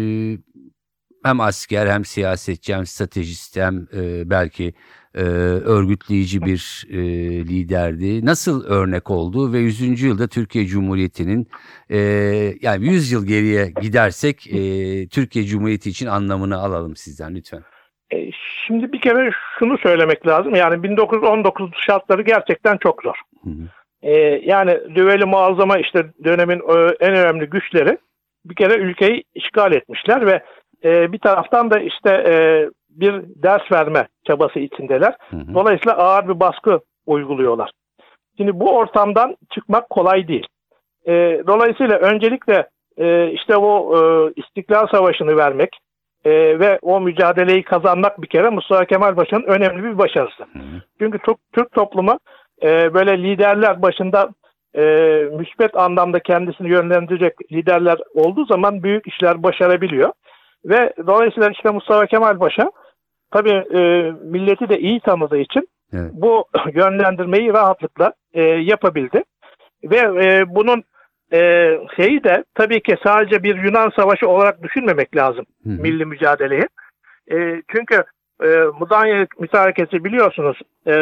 hem 1.26 1.40
asker 1.40 1.88
hem 1.88 2.06
siyasetçi 2.06 2.76
hem 2.76 2.86
stratejist 2.86 3.58
hem 3.58 3.88
e, 3.94 4.30
belki 4.30 4.74
e, 5.16 5.22
örgütleyici 5.66 6.42
bir 6.42 6.86
e, 6.90 6.98
liderdi. 7.46 8.26
Nasıl 8.26 8.66
örnek 8.66 9.12
oldu 9.12 9.54
ve 9.54 9.60
100. 9.60 10.02
yılda 10.02 10.28
Türkiye 10.28 10.66
Cumhuriyeti'nin 10.66 11.48
e, 11.90 12.00
yani 12.62 12.86
100 12.86 13.12
yıl 13.12 13.28
geriye 13.28 13.72
gidersek 13.82 14.48
e, 14.48 14.60
Türkiye 15.08 15.46
Cumhuriyeti 15.46 15.90
için 15.90 16.08
anlamını 16.08 16.58
alalım 16.58 16.96
sizden 16.96 17.36
lütfen. 17.36 17.62
E, 18.14 18.32
şimdi 18.68 18.94
bir 18.94 19.02
kere 19.02 19.32
şunu 19.60 19.78
söylemek 19.78 20.28
lazım. 20.28 20.56
Yani 20.56 20.84
1919 20.84 21.72
şartları 21.86 22.22
gerçekten 22.22 22.78
çok 22.78 23.04
zor. 23.04 23.16
Hı 23.44 23.50
hı. 23.50 23.70
E, 24.02 24.12
yani 24.44 24.80
düveli 24.96 25.26
muazzama 25.26 25.78
işte 25.78 26.06
dönemin 26.24 26.60
e, 26.60 26.96
en 27.00 27.16
önemli 27.16 27.46
güçleri 27.46 27.98
bir 28.46 28.56
kere 28.56 28.74
ülkeyi 28.74 29.24
işgal 29.36 29.74
etmişler 29.74 30.26
ve 30.26 30.44
e, 30.84 31.12
bir 31.12 31.20
taraftan 31.20 31.72
da 31.72 31.80
işte 31.80 32.10
e, 32.10 32.36
bir 32.90 33.22
ders 33.36 33.72
verme 33.72 34.08
çabası 34.28 34.60
içindeler. 34.60 35.16
Hı 35.30 35.38
hı. 35.38 35.54
Dolayısıyla 35.54 35.98
ağır 35.98 36.28
bir 36.28 36.40
baskı 36.40 36.80
uyguluyorlar. 37.06 37.72
Şimdi 38.38 38.60
bu 38.60 38.78
ortamdan 38.78 39.36
çıkmak 39.54 39.90
kolay 39.90 40.28
değil. 40.28 40.48
E, 41.08 41.44
dolayısıyla 41.48 41.98
öncelikle 41.98 42.68
e, 42.98 43.32
işte 43.32 43.58
o 43.58 43.98
e, 43.98 44.32
İstiklal 44.36 44.88
Savaşı'nı 44.88 45.38
vermek 45.38 45.70
e, 46.26 46.60
ve 46.60 46.80
o 46.82 47.02
mücadeleyi 47.02 47.64
kazanmak 47.64 48.22
bir 48.22 48.28
kere 48.28 48.50
Mustafa 48.50 48.86
Kemal 48.86 49.16
Paşa'nın 49.16 49.44
önemli 49.44 49.84
bir 49.84 49.98
başarısı. 49.98 50.44
Hı 50.44 50.60
hı. 50.60 50.82
Çünkü 51.00 51.20
Türk, 51.20 51.38
Türk 51.54 51.72
toplumu 51.72 52.20
e, 52.64 52.94
böyle 52.94 53.24
liderler 53.24 53.82
başında 53.82 54.30
e, 54.78 54.84
müspet 55.38 55.78
anlamda 55.78 56.20
kendisini 56.20 56.70
yönlendirecek 56.70 57.52
liderler 57.52 57.98
olduğu 58.14 58.46
zaman 58.46 58.84
büyük 58.84 59.08
işler 59.08 59.44
başarabiliyor. 59.44 60.12
Ve 60.66 60.94
dolayısıyla 61.08 61.50
işte 61.50 61.70
Mustafa 61.70 62.06
Kemal 62.06 62.38
Paşa 62.38 62.72
tabii 63.32 63.64
e, 63.78 64.12
milleti 64.24 64.70
de 64.70 64.80
iyi 64.80 65.00
tanıdığı 65.00 65.38
için 65.38 65.70
Evet. 65.94 66.12
bu 66.14 66.46
yönlendirmeyi 66.74 67.54
rahatlıkla 67.54 68.14
e, 68.34 68.42
yapabildi. 68.44 69.24
Ve 69.84 69.98
e, 69.98 70.56
bunun 70.56 70.84
e, 71.34 71.72
şeyi 71.96 72.24
de 72.24 72.44
tabii 72.56 72.84
ki 72.84 72.98
sadece 73.04 73.44
bir 73.44 73.64
Yunan 73.64 73.92
Savaşı 73.96 74.30
olarak 74.30 74.64
düşünmemek 74.64 75.16
lazım 75.16 75.46
Hı 75.64 75.70
hı. 75.70 75.82
milli 75.82 76.06
mücadeleyi. 76.06 76.68
E, 77.32 77.62
çünkü 77.72 78.04
e, 78.44 78.48
Mudanya 78.80 79.28
mütarekesi 79.40 80.04
biliyorsunuz 80.04 80.58
e, 80.88 80.94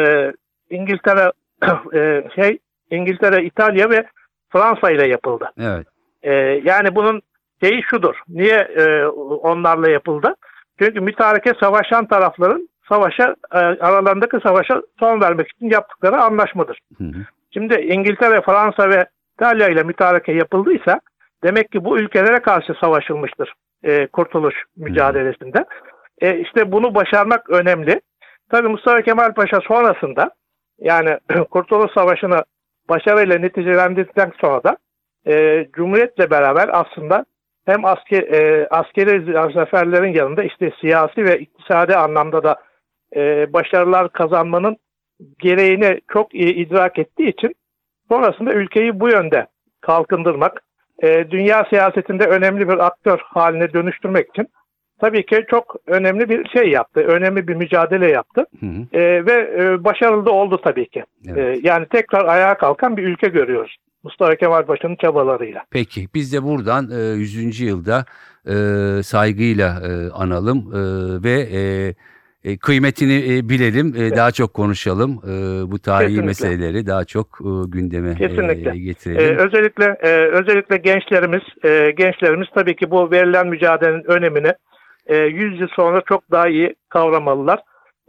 İngiltere 0.70 1.32
e, 1.94 2.24
şey 2.34 2.58
İngiltere, 2.90 3.44
İtalya 3.44 3.90
ve 3.90 4.06
Fransa 4.48 4.90
ile 4.90 5.08
yapıldı. 5.08 5.50
Evet. 5.60 5.86
E, 6.22 6.32
yani 6.64 6.94
bunun 6.94 7.22
şeyi 7.64 7.82
şudur. 7.82 8.14
Niye 8.28 8.56
e, 8.56 9.06
onlarla 9.42 9.90
yapıldı? 9.90 10.34
Çünkü 10.78 11.00
mütareke 11.00 11.52
savaşan 11.60 12.06
tarafların 12.06 12.68
savaşa 12.88 13.36
e, 13.52 13.58
aralarındaki 13.58 14.36
savaşa 14.46 14.82
son 15.00 15.20
vermek 15.20 15.50
için 15.50 15.70
yaptıkları 15.70 16.16
anlaşmadır. 16.22 16.78
Hı 16.98 17.04
hı. 17.04 17.26
Şimdi 17.50 17.74
İngiltere, 17.74 18.40
Fransa 18.40 18.90
ve 18.90 19.06
İtalya 19.34 19.68
ile 19.68 19.82
mütareke 19.82 20.32
yapıldıysa 20.32 21.00
demek 21.44 21.72
ki 21.72 21.84
bu 21.84 21.98
ülkelere 21.98 22.38
karşı 22.38 22.74
savaşılmıştır 22.80 23.52
e, 23.84 24.06
kurtuluş 24.06 24.54
mücadelesinde. 24.76 25.64
E, 26.20 26.38
işte 26.38 26.72
bunu 26.72 26.94
başarmak 26.94 27.50
önemli. 27.50 28.00
Tabii 28.50 28.68
Mustafa 28.68 29.02
Kemal 29.02 29.34
Paşa 29.34 29.60
sonrasında 29.60 30.30
yani 30.78 31.18
Kurtuluş 31.50 31.92
Savaşı'nı 31.92 32.44
başarıyla 32.88 33.38
neticelendirdikten 33.38 34.32
sonra 34.40 34.64
da 34.64 34.76
e, 35.26 35.66
Cumhuriyet'le 35.72 36.30
beraber 36.30 36.70
aslında 36.72 37.24
hem 37.66 37.84
asker, 37.84 38.22
e, 38.22 38.68
askeri 38.70 39.32
zaferlerin 39.52 40.14
yanında 40.14 40.42
işte 40.42 40.72
siyasi 40.80 41.24
ve 41.24 41.38
iktisadi 41.38 41.96
anlamda 41.96 42.42
da 42.42 42.56
e, 43.16 43.52
başarılar 43.52 44.12
kazanmanın 44.12 44.76
gereğini 45.38 46.00
çok 46.12 46.34
iyi 46.34 46.54
idrak 46.54 46.98
ettiği 46.98 47.28
için 47.28 47.54
sonrasında 48.08 48.52
ülkeyi 48.52 49.00
bu 49.00 49.08
yönde 49.08 49.46
kalkındırmak, 49.80 50.62
e, 51.02 51.30
dünya 51.30 51.66
siyasetinde 51.70 52.24
önemli 52.24 52.68
bir 52.68 52.86
aktör 52.86 53.18
haline 53.18 53.72
dönüştürmek 53.72 54.28
için 54.28 54.48
tabii 55.00 55.26
ki 55.26 55.44
çok 55.50 55.76
önemli 55.86 56.28
bir 56.28 56.48
şey 56.48 56.70
yaptı. 56.70 57.00
Önemli 57.00 57.48
bir 57.48 57.54
mücadele 57.54 58.10
yaptı. 58.10 58.46
Hı 58.60 58.66
hı. 58.66 58.98
E, 58.98 59.26
ve 59.26 59.32
e, 59.32 59.84
başarılı 59.84 60.26
da 60.26 60.30
oldu 60.30 60.60
tabii 60.64 60.88
ki. 60.88 61.04
Evet. 61.28 61.38
E, 61.38 61.68
yani 61.68 61.86
tekrar 61.86 62.24
ayağa 62.24 62.54
kalkan 62.54 62.96
bir 62.96 63.02
ülke 63.02 63.28
görüyoruz. 63.28 63.76
Mustafa 64.04 64.36
Kemal 64.36 64.62
Paşa'nın 64.62 64.96
çabalarıyla. 64.96 65.64
Peki 65.70 66.08
biz 66.14 66.32
de 66.32 66.42
buradan 66.42 66.90
e, 66.90 67.00
100. 67.14 67.60
yılda 67.60 68.04
e, 68.48 68.54
saygıyla 69.02 69.80
e, 69.88 70.10
analım 70.10 70.58
e, 70.58 70.78
ve 71.24 71.40
e, 71.58 71.94
e, 72.44 72.56
kıymetini 72.58 73.14
e, 73.36 73.48
bilelim, 73.48 73.94
e, 73.96 74.16
daha 74.16 74.30
çok 74.30 74.54
konuşalım. 74.54 75.10
E, 75.24 75.30
bu 75.72 75.78
tarihi 75.78 76.08
Kesinlikle. 76.08 76.26
meseleleri 76.26 76.86
daha 76.86 77.04
çok 77.04 77.26
e, 77.40 77.48
gündeme 77.68 78.10
e, 78.10 78.14
Kesinlikle. 78.14 78.78
getirelim. 78.78 79.20
Ee, 79.20 79.42
özellikle 79.42 79.84
e, 80.02 80.08
özellikle 80.16 80.76
gençlerimiz 80.76 81.42
e, 81.64 81.90
gençlerimiz 81.90 82.48
tabii 82.54 82.76
ki 82.76 82.90
bu 82.90 83.10
verilen 83.10 83.46
mücadelenin 83.46 84.04
önemini 84.04 84.52
e, 85.06 85.16
100 85.16 85.60
yıl 85.60 85.68
sonra 85.68 86.02
çok 86.08 86.30
daha 86.30 86.48
iyi 86.48 86.74
kavramalılar. 86.88 87.60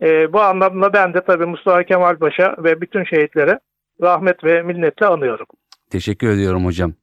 E, 0.03 0.33
bu 0.33 0.41
anlamda 0.41 0.93
ben 0.93 1.13
de 1.13 1.21
tabii 1.21 1.45
Mustafa 1.45 1.83
Kemal 1.83 2.15
Paşa 2.17 2.55
ve 2.63 2.81
bütün 2.81 3.03
şehitlere 3.03 3.59
rahmet 4.01 4.43
ve 4.43 4.61
minnetle 4.61 5.05
anıyorum. 5.05 5.45
Teşekkür 5.89 6.27
ediyorum 6.27 6.65
hocam. 6.65 6.93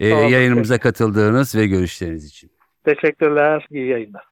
E, 0.00 0.14
olun. 0.14 0.22
yayınımıza 0.28 0.78
katıldığınız 0.78 1.54
ve 1.54 1.66
görüşleriniz 1.66 2.24
için. 2.24 2.50
Teşekkürler, 2.84 3.66
iyi 3.70 3.86
yayınlar. 3.88 4.24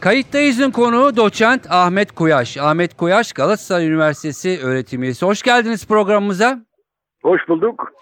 Kayıttayız'ın 0.00 0.70
konuğu 0.70 1.16
doçent 1.16 1.66
Ahmet 1.70 2.12
Kuyaş. 2.12 2.56
Ahmet 2.56 2.96
Kuyaş 2.96 3.32
Galatasaray 3.32 3.86
Üniversitesi 3.86 4.58
öğretim 4.62 5.02
üyesi. 5.02 5.26
Hoş 5.26 5.42
geldiniz 5.42 5.86
programımıza. 5.86 6.64
Hoş 7.22 7.40
bulduk. 7.48 7.92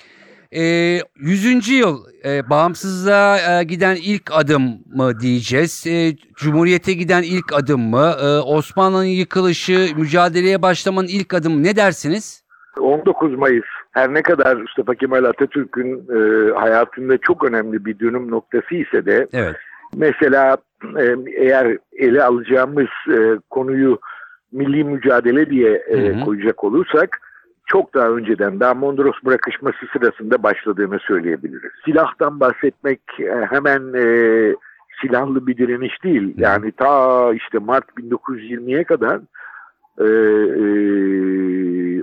Ee, 0.57 0.99
100. 1.16 1.69
yıl 1.69 2.04
e, 2.25 2.50
bağımsızlığa 2.50 3.61
e, 3.61 3.64
giden 3.64 3.97
ilk 3.97 4.33
adım 4.33 4.78
mı 4.87 5.21
diyeceğiz? 5.21 5.87
E, 5.87 6.16
Cumhuriyete 6.35 6.92
giden 6.92 7.23
ilk 7.23 7.52
adım 7.52 7.81
mı? 7.81 8.16
E, 8.23 8.26
Osmanlı'nın 8.26 9.04
yıkılışı, 9.04 9.88
mücadeleye 9.97 10.62
başlamanın 10.62 11.09
ilk 11.09 11.35
adımı 11.35 11.62
ne 11.62 11.76
dersiniz? 11.76 12.42
19 12.81 13.35
Mayıs 13.38 13.64
her 13.93 14.14
ne 14.14 14.23
kadar 14.23 14.57
Mustafa 14.57 14.95
Kemal 14.95 15.25
Atatürk'ün 15.25 15.97
e, 15.97 16.50
hayatında 16.52 17.19
çok 17.19 17.45
önemli 17.45 17.85
bir 17.85 17.99
dönüm 17.99 18.31
noktası 18.31 18.75
ise 18.75 19.07
de 19.07 19.26
Evet. 19.33 19.57
mesela 19.97 20.57
e, 20.99 21.17
eğer 21.37 21.79
ele 21.93 22.25
alacağımız 22.25 22.88
e, 23.09 23.38
konuyu 23.50 23.99
milli 24.52 24.85
mücadele 24.85 25.50
diye 25.50 25.71
e, 25.71 25.97
Hı 25.97 26.21
hı. 26.21 26.25
koyacak 26.25 26.64
olursak 26.64 27.21
çok 27.67 27.95
daha 27.95 28.09
önceden 28.09 28.61
daha 28.61 28.75
Mondros 28.75 29.17
bırakışması 29.25 29.87
sırasında 29.93 30.43
başladığını 30.43 30.99
söyleyebiliriz. 30.99 31.71
Silahtan 31.85 32.41
bahsetmek 32.41 33.00
e, 33.21 33.47
hemen 33.50 33.95
e, 33.95 34.05
silahlı 35.00 35.47
bir 35.47 35.57
direniş 35.57 36.05
değil. 36.05 36.35
Yani 36.37 36.73
ta 36.73 37.33
işte 37.35 37.59
Mart 37.59 37.85
1920'ye 37.88 38.85
kadar 38.85 39.21
e, 39.99 40.05
e, 40.05 40.64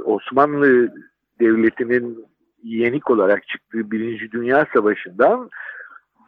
Osmanlı 0.06 0.94
Devleti'nin 1.39 2.25
yenik 2.63 3.12
olarak 3.12 3.48
çıktığı 3.48 3.91
Birinci 3.91 4.32
Dünya 4.32 4.65
Savaşı'ndan 4.74 5.50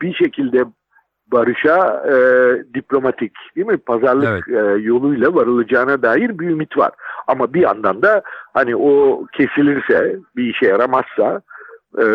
bir 0.01 0.13
şekilde 0.13 0.65
barışa 1.31 2.03
e, 2.07 2.15
diplomatik 2.73 3.31
değil 3.55 3.67
mi 3.67 3.77
pazarlık 3.77 4.49
e, 4.49 4.81
yoluyla 4.81 5.35
varılacağına 5.35 6.01
dair 6.01 6.39
bir 6.39 6.49
ümit 6.49 6.77
var. 6.77 6.91
Ama 7.27 7.53
bir 7.53 7.61
yandan 7.61 8.01
da 8.01 8.21
hani 8.53 8.75
o 8.75 9.25
kesilirse 9.33 10.15
bir 10.35 10.55
işe 10.55 10.65
yaramazsa 10.65 11.41
e, 11.97 12.05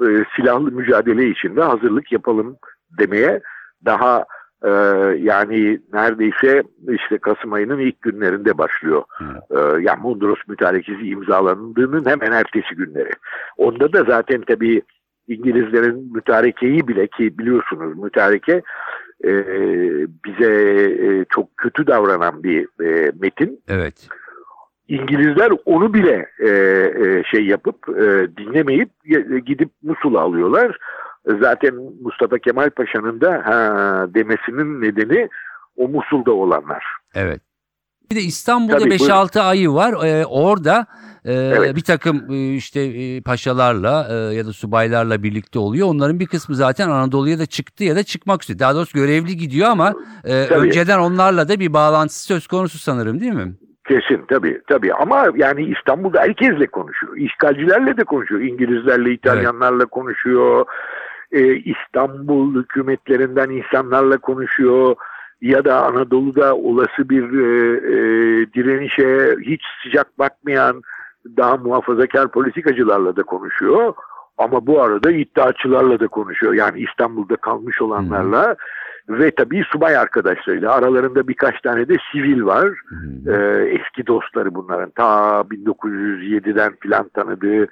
e, 0.00 0.24
silahlı 0.36 0.72
mücadele 0.72 1.28
için 1.28 1.56
de 1.56 1.62
hazırlık 1.62 2.12
yapalım 2.12 2.56
demeye 2.98 3.40
daha 3.84 4.24
e, 4.64 4.70
yani 5.18 5.80
neredeyse 5.92 6.62
işte 6.88 7.18
Kasım 7.18 7.52
ayının 7.52 7.78
ilk 7.78 8.02
günlerinde 8.02 8.58
başlıyor. 8.58 9.02
E, 9.50 9.58
yani 9.58 10.02
Mondros 10.02 10.38
mütarekesi 10.48 11.08
imzalandığının 11.08 12.06
hemen 12.06 12.32
ertesi 12.32 12.74
günleri. 12.74 13.10
Onda 13.56 13.92
da 13.92 14.04
zaten 14.04 14.40
tabii 14.40 14.82
İngilizlerin 15.28 16.12
mütarekeyi 16.14 16.88
bile 16.88 17.06
ki 17.06 17.38
biliyorsunuz 17.38 17.98
mütareke 17.98 18.62
e, 19.24 19.32
bize 20.24 20.52
e, 21.06 21.24
çok 21.30 21.56
kötü 21.56 21.86
davranan 21.86 22.42
bir 22.42 22.84
e, 22.84 23.12
metin. 23.20 23.60
Evet. 23.68 24.08
İngilizler 24.88 25.52
onu 25.64 25.94
bile 25.94 26.26
e, 26.38 26.48
e, 26.48 27.22
şey 27.24 27.46
yapıp 27.46 27.88
e, 27.88 28.28
dinlemeyip 28.36 28.90
e, 29.04 29.38
gidip 29.38 29.70
Musul'u 29.82 30.18
alıyorlar. 30.18 30.78
Zaten 31.40 31.74
Mustafa 32.02 32.38
Kemal 32.38 32.70
Paşa'nın 32.70 33.20
da 33.20 33.42
ha, 33.44 34.06
demesinin 34.14 34.80
nedeni 34.82 35.28
o 35.76 35.88
Musul'da 35.88 36.32
olanlar. 36.32 36.84
Evet. 37.14 37.40
Bir 38.10 38.16
de 38.16 38.20
İstanbul'da 38.20 38.78
Tabii, 38.78 38.94
5-6 38.94 39.40
ayı 39.40 39.70
var. 39.70 40.04
Ee, 40.06 40.26
orada 40.26 40.86
e, 41.24 41.32
Evet. 41.32 41.76
bir 41.76 41.84
takım 41.84 42.30
e, 42.30 42.54
işte 42.54 42.80
e, 42.80 43.20
paşalarla 43.22 44.06
e, 44.10 44.14
ya 44.34 44.46
da 44.46 44.52
subaylarla 44.52 45.22
birlikte 45.22 45.58
oluyor. 45.58 45.88
Onların 45.88 46.20
bir 46.20 46.26
kısmı 46.26 46.54
zaten 46.54 46.88
Anadolu'ya 46.90 47.38
da 47.38 47.46
çıktı 47.46 47.84
ya 47.84 47.96
da 47.96 48.02
çıkmak 48.02 48.42
üzere. 48.42 48.58
Daha 48.58 48.74
doğrusu 48.74 48.98
görevli 48.98 49.36
gidiyor 49.36 49.68
ama 49.68 49.94
e, 50.24 50.46
Tabii. 50.46 50.58
önceden 50.60 50.98
onlarla 50.98 51.48
da 51.48 51.60
bir 51.60 51.72
bağlantısı 51.72 52.24
söz 52.24 52.46
konusu 52.46 52.78
sanırım 52.78 53.20
değil 53.20 53.32
mi? 53.32 53.54
Kesin 53.88 54.24
tabii 54.28 54.60
tabii 54.68 54.94
ama 54.94 55.26
yani 55.36 55.64
İstanbul'da 55.64 56.20
herkesle 56.20 56.66
konuşuyor. 56.66 57.16
İşgalcilerle 57.16 57.96
de 57.96 58.04
konuşuyor. 58.04 58.40
İngilizlerle, 58.40 59.12
İtalyanlarla 59.12 59.86
konuşuyor. 59.86 60.66
Ee, 61.32 61.56
İstanbul 61.56 62.62
hükümetlerinden 62.62 63.50
insanlarla 63.50 64.18
konuşuyor. 64.18 64.96
Ya 65.40 65.64
da 65.64 65.84
Anadolu'da 65.84 66.56
olası 66.56 67.08
bir 67.08 67.22
e, 67.22 67.76
e, 67.76 67.98
direnişe 68.54 69.36
hiç 69.42 69.62
sıcak 69.82 70.18
bakmayan 70.18 70.82
daha 71.36 71.56
muhafazakar 71.56 72.28
politikacılarla 72.28 73.16
da 73.16 73.22
konuşuyor. 73.22 73.94
Ama 74.38 74.66
bu 74.66 74.82
arada 74.82 75.10
iddiaçılarla 75.10 76.00
da 76.00 76.06
konuşuyor. 76.06 76.54
Yani 76.54 76.80
İstanbul'da 76.80 77.36
kalmış 77.36 77.82
olanlarla 77.82 78.56
ve 79.08 79.30
tabii 79.30 79.64
subay 79.72 79.96
arkadaşlarıyla. 79.96 80.72
Aralarında 80.72 81.28
birkaç 81.28 81.60
tane 81.60 81.88
de 81.88 81.96
sivil 82.12 82.44
var. 82.44 82.68
Hı. 82.88 83.32
Ee, 83.32 83.64
eski 83.68 84.06
dostları 84.06 84.54
bunların. 84.54 84.90
Ta 84.90 85.40
1907'den 85.40 86.72
filan 86.80 87.08
tanıdığı 87.08 87.66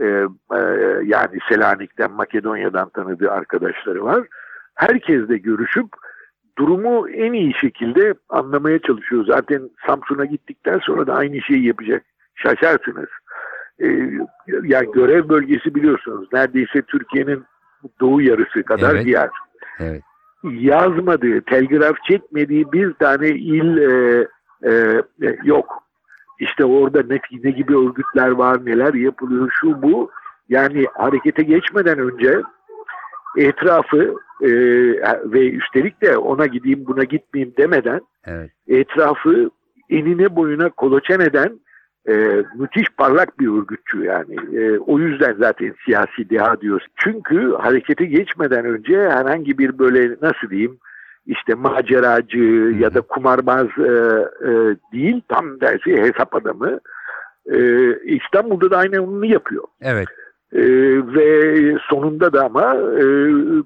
e, 0.00 0.04
e, 0.04 0.60
yani 1.04 1.38
Selanik'ten, 1.48 2.12
Makedonya'dan 2.12 2.88
tanıdığı 2.88 3.30
arkadaşları 3.30 4.04
var. 4.04 4.26
Herkesle 4.74 5.38
görüşüp 5.38 5.86
durumu 6.58 7.08
en 7.08 7.32
iyi 7.32 7.54
şekilde 7.60 8.14
anlamaya 8.28 8.78
çalışıyor. 8.78 9.24
Zaten 9.28 9.70
Samsun'a 9.86 10.24
gittikten 10.24 10.78
sonra 10.78 11.06
da 11.06 11.14
aynı 11.14 11.42
şeyi 11.42 11.66
yapacak. 11.66 12.02
Şaşarsınız. 12.34 13.08
Ee, 13.82 14.10
yani 14.62 14.92
görev 14.92 15.28
bölgesi 15.28 15.74
biliyorsunuz. 15.74 16.28
Neredeyse 16.32 16.82
Türkiye'nin 16.82 17.44
doğu 18.00 18.20
yarısı 18.20 18.62
kadar 18.62 18.94
Evet. 18.94 19.06
bir 19.06 19.10
yer 19.10 19.30
Evet. 19.78 20.02
yazmadığı, 20.44 21.40
telgraf 21.40 21.96
çekmediği 22.08 22.72
bir 22.72 22.92
tane 22.92 23.28
il 23.28 23.76
e, 23.76 24.26
e, 24.62 24.72
e, 25.22 25.36
yok. 25.44 25.83
İşte 26.44 26.64
orada 26.64 27.02
ne, 27.08 27.18
ne 27.44 27.50
gibi 27.50 27.76
örgütler 27.76 28.30
var, 28.30 28.66
neler 28.66 28.94
yapılıyor, 28.94 29.50
şu 29.60 29.82
bu. 29.82 30.10
Yani 30.48 30.86
harekete 30.94 31.42
geçmeden 31.42 31.98
önce 31.98 32.42
etrafı 33.36 34.14
e, 34.40 34.50
ve 35.32 35.50
üstelik 35.50 36.02
de 36.02 36.16
ona 36.16 36.46
gideyim 36.46 36.86
buna 36.86 37.04
gitmeyeyim 37.04 37.54
demeden 37.58 38.00
Evet. 38.26 38.50
etrafı 38.68 39.50
enine 39.90 40.36
boyuna 40.36 40.68
koloçan 40.70 41.20
eden 41.20 41.60
e, 42.08 42.44
müthiş 42.56 42.88
parlak 42.98 43.40
bir 43.40 43.48
örgütçü 43.48 44.04
yani. 44.04 44.36
E, 44.58 44.78
o 44.78 44.98
yüzden 44.98 45.36
zaten 45.38 45.74
siyasi 45.84 46.30
deha 46.30 46.60
diyoruz. 46.60 46.86
Çünkü 46.96 47.54
harekete 47.60 48.04
geçmeden 48.04 48.64
önce 48.64 49.00
herhangi 49.00 49.58
bir 49.58 49.78
böyle 49.78 50.16
nasıl 50.22 50.50
diyeyim 50.50 50.78
işte 51.26 51.54
maceracı 51.54 52.72
ya 52.78 52.94
da 52.94 53.00
kumarbaz 53.00 53.66
e, 53.78 53.92
e, 54.48 54.50
değil 54.92 55.22
tam 55.28 55.58
tersi 55.58 56.02
hesap 56.02 56.34
adamı. 56.34 56.80
E, 57.52 57.58
İstanbul'da 58.04 58.70
da 58.70 58.76
aynen 58.76 58.98
onu 58.98 59.26
yapıyor. 59.26 59.64
Evet. 59.82 60.08
Ee, 60.54 60.60
ve 61.14 61.78
sonunda 61.90 62.32
da 62.32 62.44
ama 62.44 62.74
e, 62.74 63.04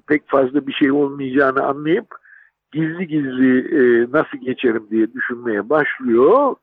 pek 0.07 0.29
fazla 0.29 0.67
bir 0.67 0.73
şey 0.73 0.91
olmayacağını 0.91 1.63
anlayıp 1.63 2.07
gizli 2.71 3.07
gizli 3.07 3.59
e, 3.59 4.07
nasıl 4.11 4.37
geçerim 4.37 4.87
diye 4.91 5.13
düşünmeye 5.13 5.69
başlıyor. 5.69 6.55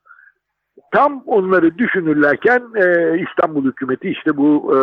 Tam 0.92 1.22
onları 1.26 1.78
düşünürlerken 1.78 2.62
e, 2.76 3.18
İstanbul 3.28 3.64
hükümeti 3.64 4.08
işte 4.08 4.36
bu 4.36 4.74
e, 4.74 4.78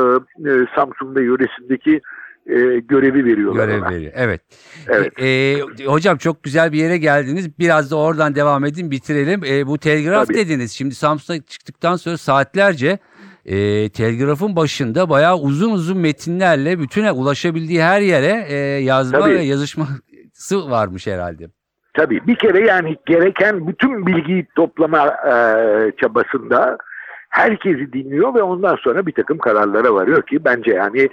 e, 0.49 0.65
Samsun'da 0.75 1.21
yöresindeki 1.21 2.01
e, 2.47 2.79
görevi 2.79 3.25
veriyorlar 3.25 3.67
Görev 3.67 3.81
ona. 3.81 3.89
veriyor. 3.89 4.11
Evet. 4.15 4.41
Evet. 4.87 5.19
E, 5.19 5.27
e, 5.27 5.85
hocam 5.85 6.17
çok 6.17 6.43
güzel 6.43 6.71
bir 6.71 6.77
yere 6.77 6.97
geldiniz. 6.97 7.59
Biraz 7.59 7.91
da 7.91 7.95
oradan 7.95 8.35
devam 8.35 8.65
edin 8.65 8.91
bitirelim. 8.91 9.43
E, 9.43 9.67
bu 9.67 9.77
telgraf 9.77 10.27
Tabii. 10.27 10.37
dediniz. 10.37 10.71
Şimdi 10.71 10.95
Samsun'a 10.95 11.41
çıktıktan 11.41 11.95
sonra 11.95 12.17
saatlerce 12.17 12.97
e, 13.45 13.89
telgrafın 13.89 14.55
başında 14.55 15.09
bayağı 15.09 15.37
uzun 15.37 15.71
uzun 15.71 15.97
metinlerle 15.97 16.79
bütüne 16.79 17.11
ulaşabildiği 17.11 17.83
her 17.83 18.01
yere 18.01 18.45
e, 18.47 18.55
yazma 18.83 19.19
Tabii. 19.19 19.33
ve 19.33 19.41
yazışması 19.41 20.69
varmış 20.69 21.07
herhalde. 21.07 21.47
Tabii 21.93 22.27
bir 22.27 22.35
kere 22.35 22.67
yani 22.67 22.97
gereken 23.05 23.67
bütün 23.67 24.07
bilgiyi 24.07 24.47
toplama 24.55 25.07
e, 25.07 25.35
çabasında 26.01 26.77
herkesi 27.29 27.93
dinliyor 27.93 28.35
ve 28.35 28.41
ondan 28.41 28.75
sonra 28.75 29.05
bir 29.05 29.11
takım 29.11 29.37
kararlara 29.37 29.93
varıyor 29.93 30.21
ki 30.21 30.45
bence 30.45 30.71
yani 30.71 31.09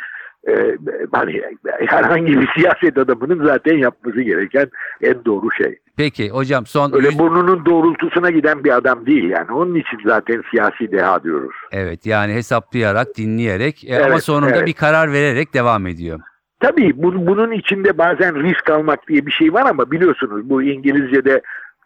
e, 0.48 0.76
hani 1.12 1.42
herhangi 1.86 2.40
bir 2.40 2.48
siyaset 2.56 2.98
adamının 2.98 3.46
zaten 3.46 3.76
yapması 3.78 4.20
gereken 4.22 4.70
en 5.02 5.24
doğru 5.24 5.50
şey. 5.52 5.78
Peki 5.96 6.28
hocam 6.30 6.66
son 6.66 6.92
Öyle 6.92 7.18
burnunun 7.18 7.64
doğrultusuna 7.66 8.30
giden 8.30 8.64
bir 8.64 8.76
adam 8.76 9.06
değil 9.06 9.24
yani. 9.30 9.52
Onun 9.52 9.74
için 9.74 9.98
zaten 10.06 10.42
siyasi 10.50 10.92
deha 10.92 11.22
diyoruz. 11.24 11.56
evet 11.72 12.06
yani 12.06 12.32
hesaplayarak 12.34 13.06
dinleyerek 13.16 13.84
e, 13.90 13.96
ama 13.98 14.06
Evet, 14.06 14.22
sonunda 14.24 14.56
evet. 14.56 14.66
bir 14.66 14.72
karar 14.72 15.12
vererek 15.12 15.54
devam 15.54 15.86
ediyor. 15.86 16.20
Tabii 16.60 16.92
bu- 17.02 17.26
bunun 17.26 17.52
içinde 17.52 17.98
bazen 17.98 18.42
risk 18.42 18.70
almak 18.70 19.08
diye 19.08 19.26
bir 19.26 19.32
şey 19.32 19.52
var 19.52 19.66
ama 19.70 19.90
biliyorsunuz 19.90 20.50
bu 20.50 20.62
İngilizce'de 20.62 21.42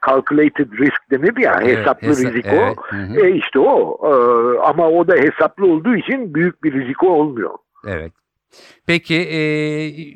calculated 0.06 0.72
risk 0.72 1.10
denir 1.10 1.36
ya 1.36 1.58
Evet, 1.62 1.78
hesaplı 1.78 2.06
hesa- 2.08 2.28
rizik 2.28 2.46
evet, 2.46 2.78
o. 2.78 2.82
hı 2.96 2.96
hı. 3.02 3.26
E 3.26 3.30
işte 3.30 3.58
o. 3.58 3.98
Ee, 4.04 4.58
ama 4.68 4.88
o 4.88 5.08
da 5.08 5.14
hesaplı 5.14 5.66
olduğu 5.66 5.96
için 5.96 6.34
büyük 6.34 6.64
bir 6.64 6.72
riziko 6.72 7.08
olmuyor. 7.08 7.50
Evet. 7.86 8.12
Peki 8.86 9.14
e, 9.14 9.38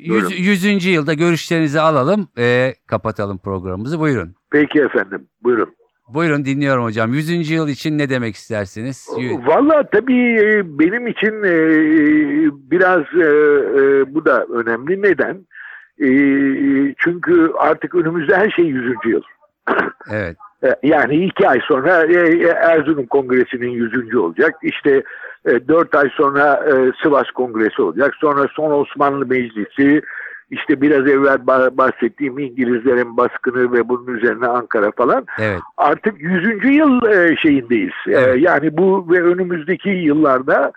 Buyurun. 0.09 0.29
yüz, 0.29 0.63
100. 0.63 0.85
yılda 0.85 1.13
görüşlerinizi 1.13 1.79
alalım 1.79 2.27
ve 2.37 2.75
kapatalım 2.87 3.37
programımızı. 3.37 3.99
Buyurun. 3.99 4.35
Peki 4.51 4.79
efendim 4.81 5.27
buyurun. 5.43 5.73
Buyurun 6.13 6.45
dinliyorum 6.45 6.83
hocam. 6.83 7.13
100. 7.13 7.51
yıl 7.51 7.67
için 7.67 7.97
ne 7.97 8.09
demek 8.09 8.35
istersiniz? 8.35 9.07
Valla 9.45 9.83
tabii 9.91 10.39
e, 10.39 10.79
benim 10.79 11.07
için 11.07 11.33
e, 11.43 11.53
biraz 12.71 12.99
e, 12.99 13.23
e, 13.79 14.13
bu 14.13 14.25
da 14.25 14.45
önemli. 14.45 15.01
Neden? 15.01 15.35
E, 16.01 16.09
çünkü 16.97 17.51
artık 17.57 17.95
önümüzde 17.95 18.35
her 18.35 18.49
şey 18.49 18.65
100. 18.65 18.93
yıl. 19.05 19.21
Evet. 20.11 20.37
E, 20.63 20.75
Yani 20.83 21.25
iki 21.25 21.47
ay 21.47 21.59
sonra 21.67 22.05
e, 22.05 22.39
Erzurum 22.47 23.05
Kongresi'nin 23.05 23.69
100. 23.69 24.15
olacak. 24.15 24.55
İşte 24.63 25.03
e, 25.45 25.67
dört 25.67 25.95
ay 25.95 26.09
sonra 26.09 26.65
e, 26.67 26.91
Sivas 27.03 27.31
Kongresi 27.31 27.81
olacak. 27.81 28.15
Sonra 28.21 28.47
Son 28.55 28.71
Osmanlı 28.71 29.25
Meclisi, 29.25 30.01
işte 30.51 30.81
biraz 30.81 31.07
evvel 31.07 31.35
ba- 31.35 31.77
bahsettiğim 31.77 32.39
İngilizlerin 32.39 33.17
baskını 33.17 33.73
ve 33.73 33.89
bunun 33.89 34.07
üzerine 34.07 34.47
Ankara 34.47 34.91
falan. 34.91 35.25
Evet. 35.39 35.59
Artık 35.77 36.21
100. 36.21 36.65
yıl 36.75 37.05
e, 37.05 37.35
şeyindeyiz. 37.35 37.93
E, 38.07 38.11
Evet. 38.11 38.41
Yani 38.41 38.77
bu 38.77 39.07
ve 39.11 39.23
önümüzdeki 39.23 39.89
yıllarda 39.89 40.71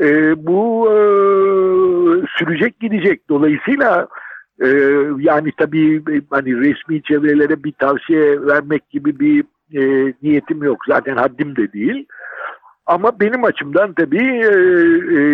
e, 0.00 0.34
bu 0.46 0.88
sürecek 2.38 2.80
gidecek. 2.80 3.28
Dolayısıyla 3.28 4.08
yani 5.18 5.52
tabii 5.58 6.02
hani 6.30 6.60
resmi 6.60 7.02
çevrelere 7.02 7.64
bir 7.64 7.72
tavsiye 7.72 8.46
vermek 8.46 8.90
gibi 8.90 9.20
bir 9.20 9.44
niyetim 10.22 10.62
yok. 10.62 10.78
Zaten 10.88 11.16
haddim 11.16 11.56
de 11.56 11.72
değil. 11.72 12.06
Ama 12.86 13.20
benim 13.20 13.44
açımdan 13.44 13.92
tabii 13.92 14.26
e, 14.26 14.52
e, 15.18 15.24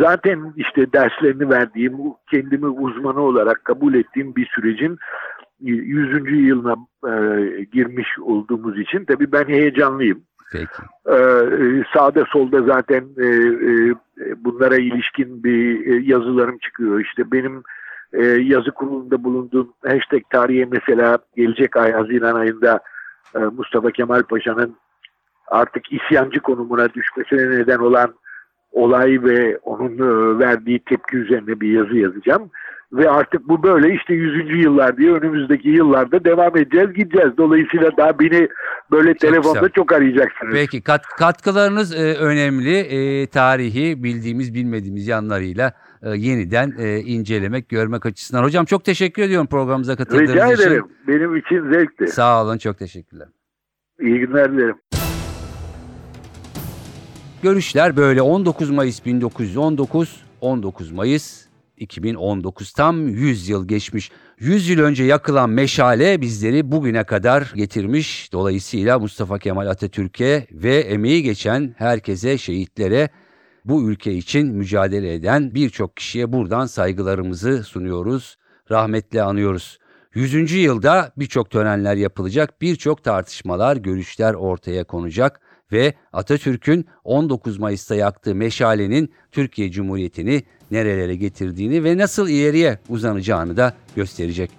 zaten 0.00 0.52
işte 0.56 0.92
derslerini 0.92 1.50
verdiğim, 1.50 1.96
kendimi 2.30 2.66
uzmanı 2.66 3.20
olarak 3.20 3.64
kabul 3.64 3.94
ettiğim 3.94 4.36
bir 4.36 4.46
sürecin 4.54 4.98
100. 5.60 6.48
yılına 6.48 6.76
e, 7.04 7.64
girmiş 7.64 8.08
olduğumuz 8.22 8.78
için 8.78 9.04
tabii 9.04 9.32
ben 9.32 9.44
heyecanlıyım. 9.44 10.22
Peki. 10.52 10.82
Ee, 11.06 11.14
e, 11.14 11.84
sağda 11.94 12.24
solda 12.32 12.62
zaten 12.62 13.04
e, 13.18 13.26
e, 13.26 13.94
bunlara 14.44 14.76
ilişkin 14.76 15.44
bir 15.44 15.86
e, 15.86 16.02
yazılarım 16.04 16.58
çıkıyor. 16.58 17.00
İşte 17.00 17.32
benim 17.32 17.62
e, 18.12 18.24
yazı 18.26 18.70
kurulunda 18.70 19.24
bulunduğum 19.24 19.72
hashtag 19.86 20.22
tarihe 20.30 20.64
mesela 20.64 21.18
gelecek 21.36 21.76
ay 21.76 21.92
Haziran 21.92 22.34
ayında 22.34 22.80
e, 23.34 23.38
Mustafa 23.38 23.90
Kemal 23.90 24.22
Paşa'nın 24.22 24.76
artık 25.50 25.92
isyancı 25.92 26.40
konumuna 26.40 26.94
düşmesine 26.94 27.50
neden 27.50 27.78
olan 27.78 28.14
olay 28.72 29.22
ve 29.22 29.58
onun 29.58 29.92
e, 29.98 30.38
verdiği 30.38 30.78
tepki 30.78 31.16
üzerine 31.16 31.60
bir 31.60 31.72
yazı 31.72 31.96
yazacağım. 31.96 32.50
Ve 32.92 33.10
artık 33.10 33.48
bu 33.48 33.62
böyle 33.62 33.94
işte 33.94 34.14
100. 34.14 34.64
yıllar 34.64 34.96
diye 34.96 35.12
önümüzdeki 35.12 35.68
yıllarda 35.68 36.24
devam 36.24 36.56
edeceğiz 36.56 36.92
gideceğiz. 36.92 37.30
Dolayısıyla 37.38 37.96
daha 37.96 38.18
beni 38.18 38.48
böyle 38.90 39.14
telefonda 39.14 39.58
güzel. 39.58 39.70
çok 39.70 39.92
arayacaksınız. 39.92 40.54
Peki 40.54 40.82
kat, 40.82 41.06
katkılarınız 41.06 41.94
e, 41.94 42.14
önemli. 42.14 42.76
E, 42.78 43.26
tarihi 43.26 44.04
bildiğimiz 44.04 44.54
bilmediğimiz 44.54 45.08
yanlarıyla 45.08 45.72
e, 46.02 46.10
yeniden 46.10 46.74
e, 46.78 46.98
incelemek, 46.98 47.68
görmek 47.68 48.06
açısından. 48.06 48.44
Hocam 48.44 48.64
çok 48.64 48.84
teşekkür 48.84 49.22
ediyorum 49.22 49.46
programımıza 49.46 49.96
katıldığınız 49.96 50.32
Rica 50.32 50.52
için. 50.52 50.62
ederim. 50.62 50.86
Benim 51.08 51.36
için 51.36 51.72
zevkti. 51.72 52.06
Sağ 52.06 52.44
olun 52.44 52.58
çok 52.58 52.78
teşekkürler. 52.78 53.28
İyi 54.00 54.20
günler 54.20 54.52
dilerim. 54.52 54.76
Görüşler 57.42 57.96
böyle 57.96 58.22
19 58.22 58.70
Mayıs 58.70 59.04
1919, 59.06 60.22
19 60.40 60.92
Mayıs 60.92 61.44
2019 61.76 62.72
tam 62.72 63.08
100 63.08 63.48
yıl 63.48 63.68
geçmiş. 63.68 64.10
100 64.38 64.68
yıl 64.68 64.78
önce 64.78 65.04
yakılan 65.04 65.50
meşale 65.50 66.20
bizleri 66.20 66.72
bugüne 66.72 67.04
kadar 67.04 67.52
getirmiş. 67.54 68.32
Dolayısıyla 68.32 68.98
Mustafa 68.98 69.38
Kemal 69.38 69.66
Atatürk'e 69.66 70.46
ve 70.52 70.76
emeği 70.76 71.22
geçen 71.22 71.74
herkese, 71.78 72.38
şehitlere 72.38 73.08
bu 73.64 73.90
ülke 73.90 74.14
için 74.14 74.46
mücadele 74.46 75.14
eden 75.14 75.54
birçok 75.54 75.96
kişiye 75.96 76.32
buradan 76.32 76.66
saygılarımızı 76.66 77.64
sunuyoruz. 77.64 78.36
Rahmetle 78.70 79.22
anıyoruz. 79.22 79.78
100. 80.14 80.52
yılda 80.52 81.12
birçok 81.16 81.50
törenler 81.50 81.94
yapılacak, 81.94 82.60
birçok 82.62 83.04
tartışmalar, 83.04 83.76
görüşler 83.76 84.34
ortaya 84.34 84.84
konacak 84.84 85.40
ve 85.72 85.94
Atatürk'ün 86.12 86.86
19 87.04 87.58
Mayıs'ta 87.58 87.94
yaktığı 87.94 88.34
meşalenin 88.34 89.12
Türkiye 89.32 89.70
Cumhuriyeti'ni 89.70 90.42
nerelere 90.70 91.16
getirdiğini 91.16 91.84
ve 91.84 91.98
nasıl 91.98 92.28
ileriye 92.28 92.78
uzanacağını 92.88 93.56
da 93.56 93.74
gösterecek. 93.96 94.50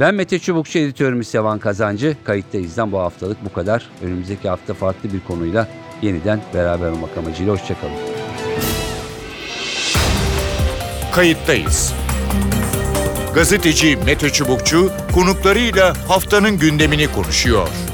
Ben 0.00 0.14
Mete 0.14 0.38
Çubukçu, 0.38 0.78
editörümüz 0.78 1.28
Sevan 1.28 1.58
Kazancı. 1.58 2.16
Kayıttayız'dan 2.24 2.92
bu 2.92 2.98
haftalık 2.98 3.44
bu 3.44 3.52
kadar. 3.52 3.90
Önümüzdeki 4.02 4.48
hafta 4.48 4.74
farklı 4.74 5.12
bir 5.12 5.20
konuyla 5.20 5.68
yeniden 6.02 6.40
beraber 6.54 6.90
olmak 6.90 7.18
amacıyla 7.18 7.52
hoşçakalın. 7.52 7.94
Kayıttayız. 11.14 11.94
Gazeteci 13.34 13.96
Mete 14.06 14.30
Çubukçu 14.30 14.90
konuklarıyla 15.14 15.94
haftanın 16.08 16.58
gündemini 16.58 17.12
konuşuyor. 17.12 17.93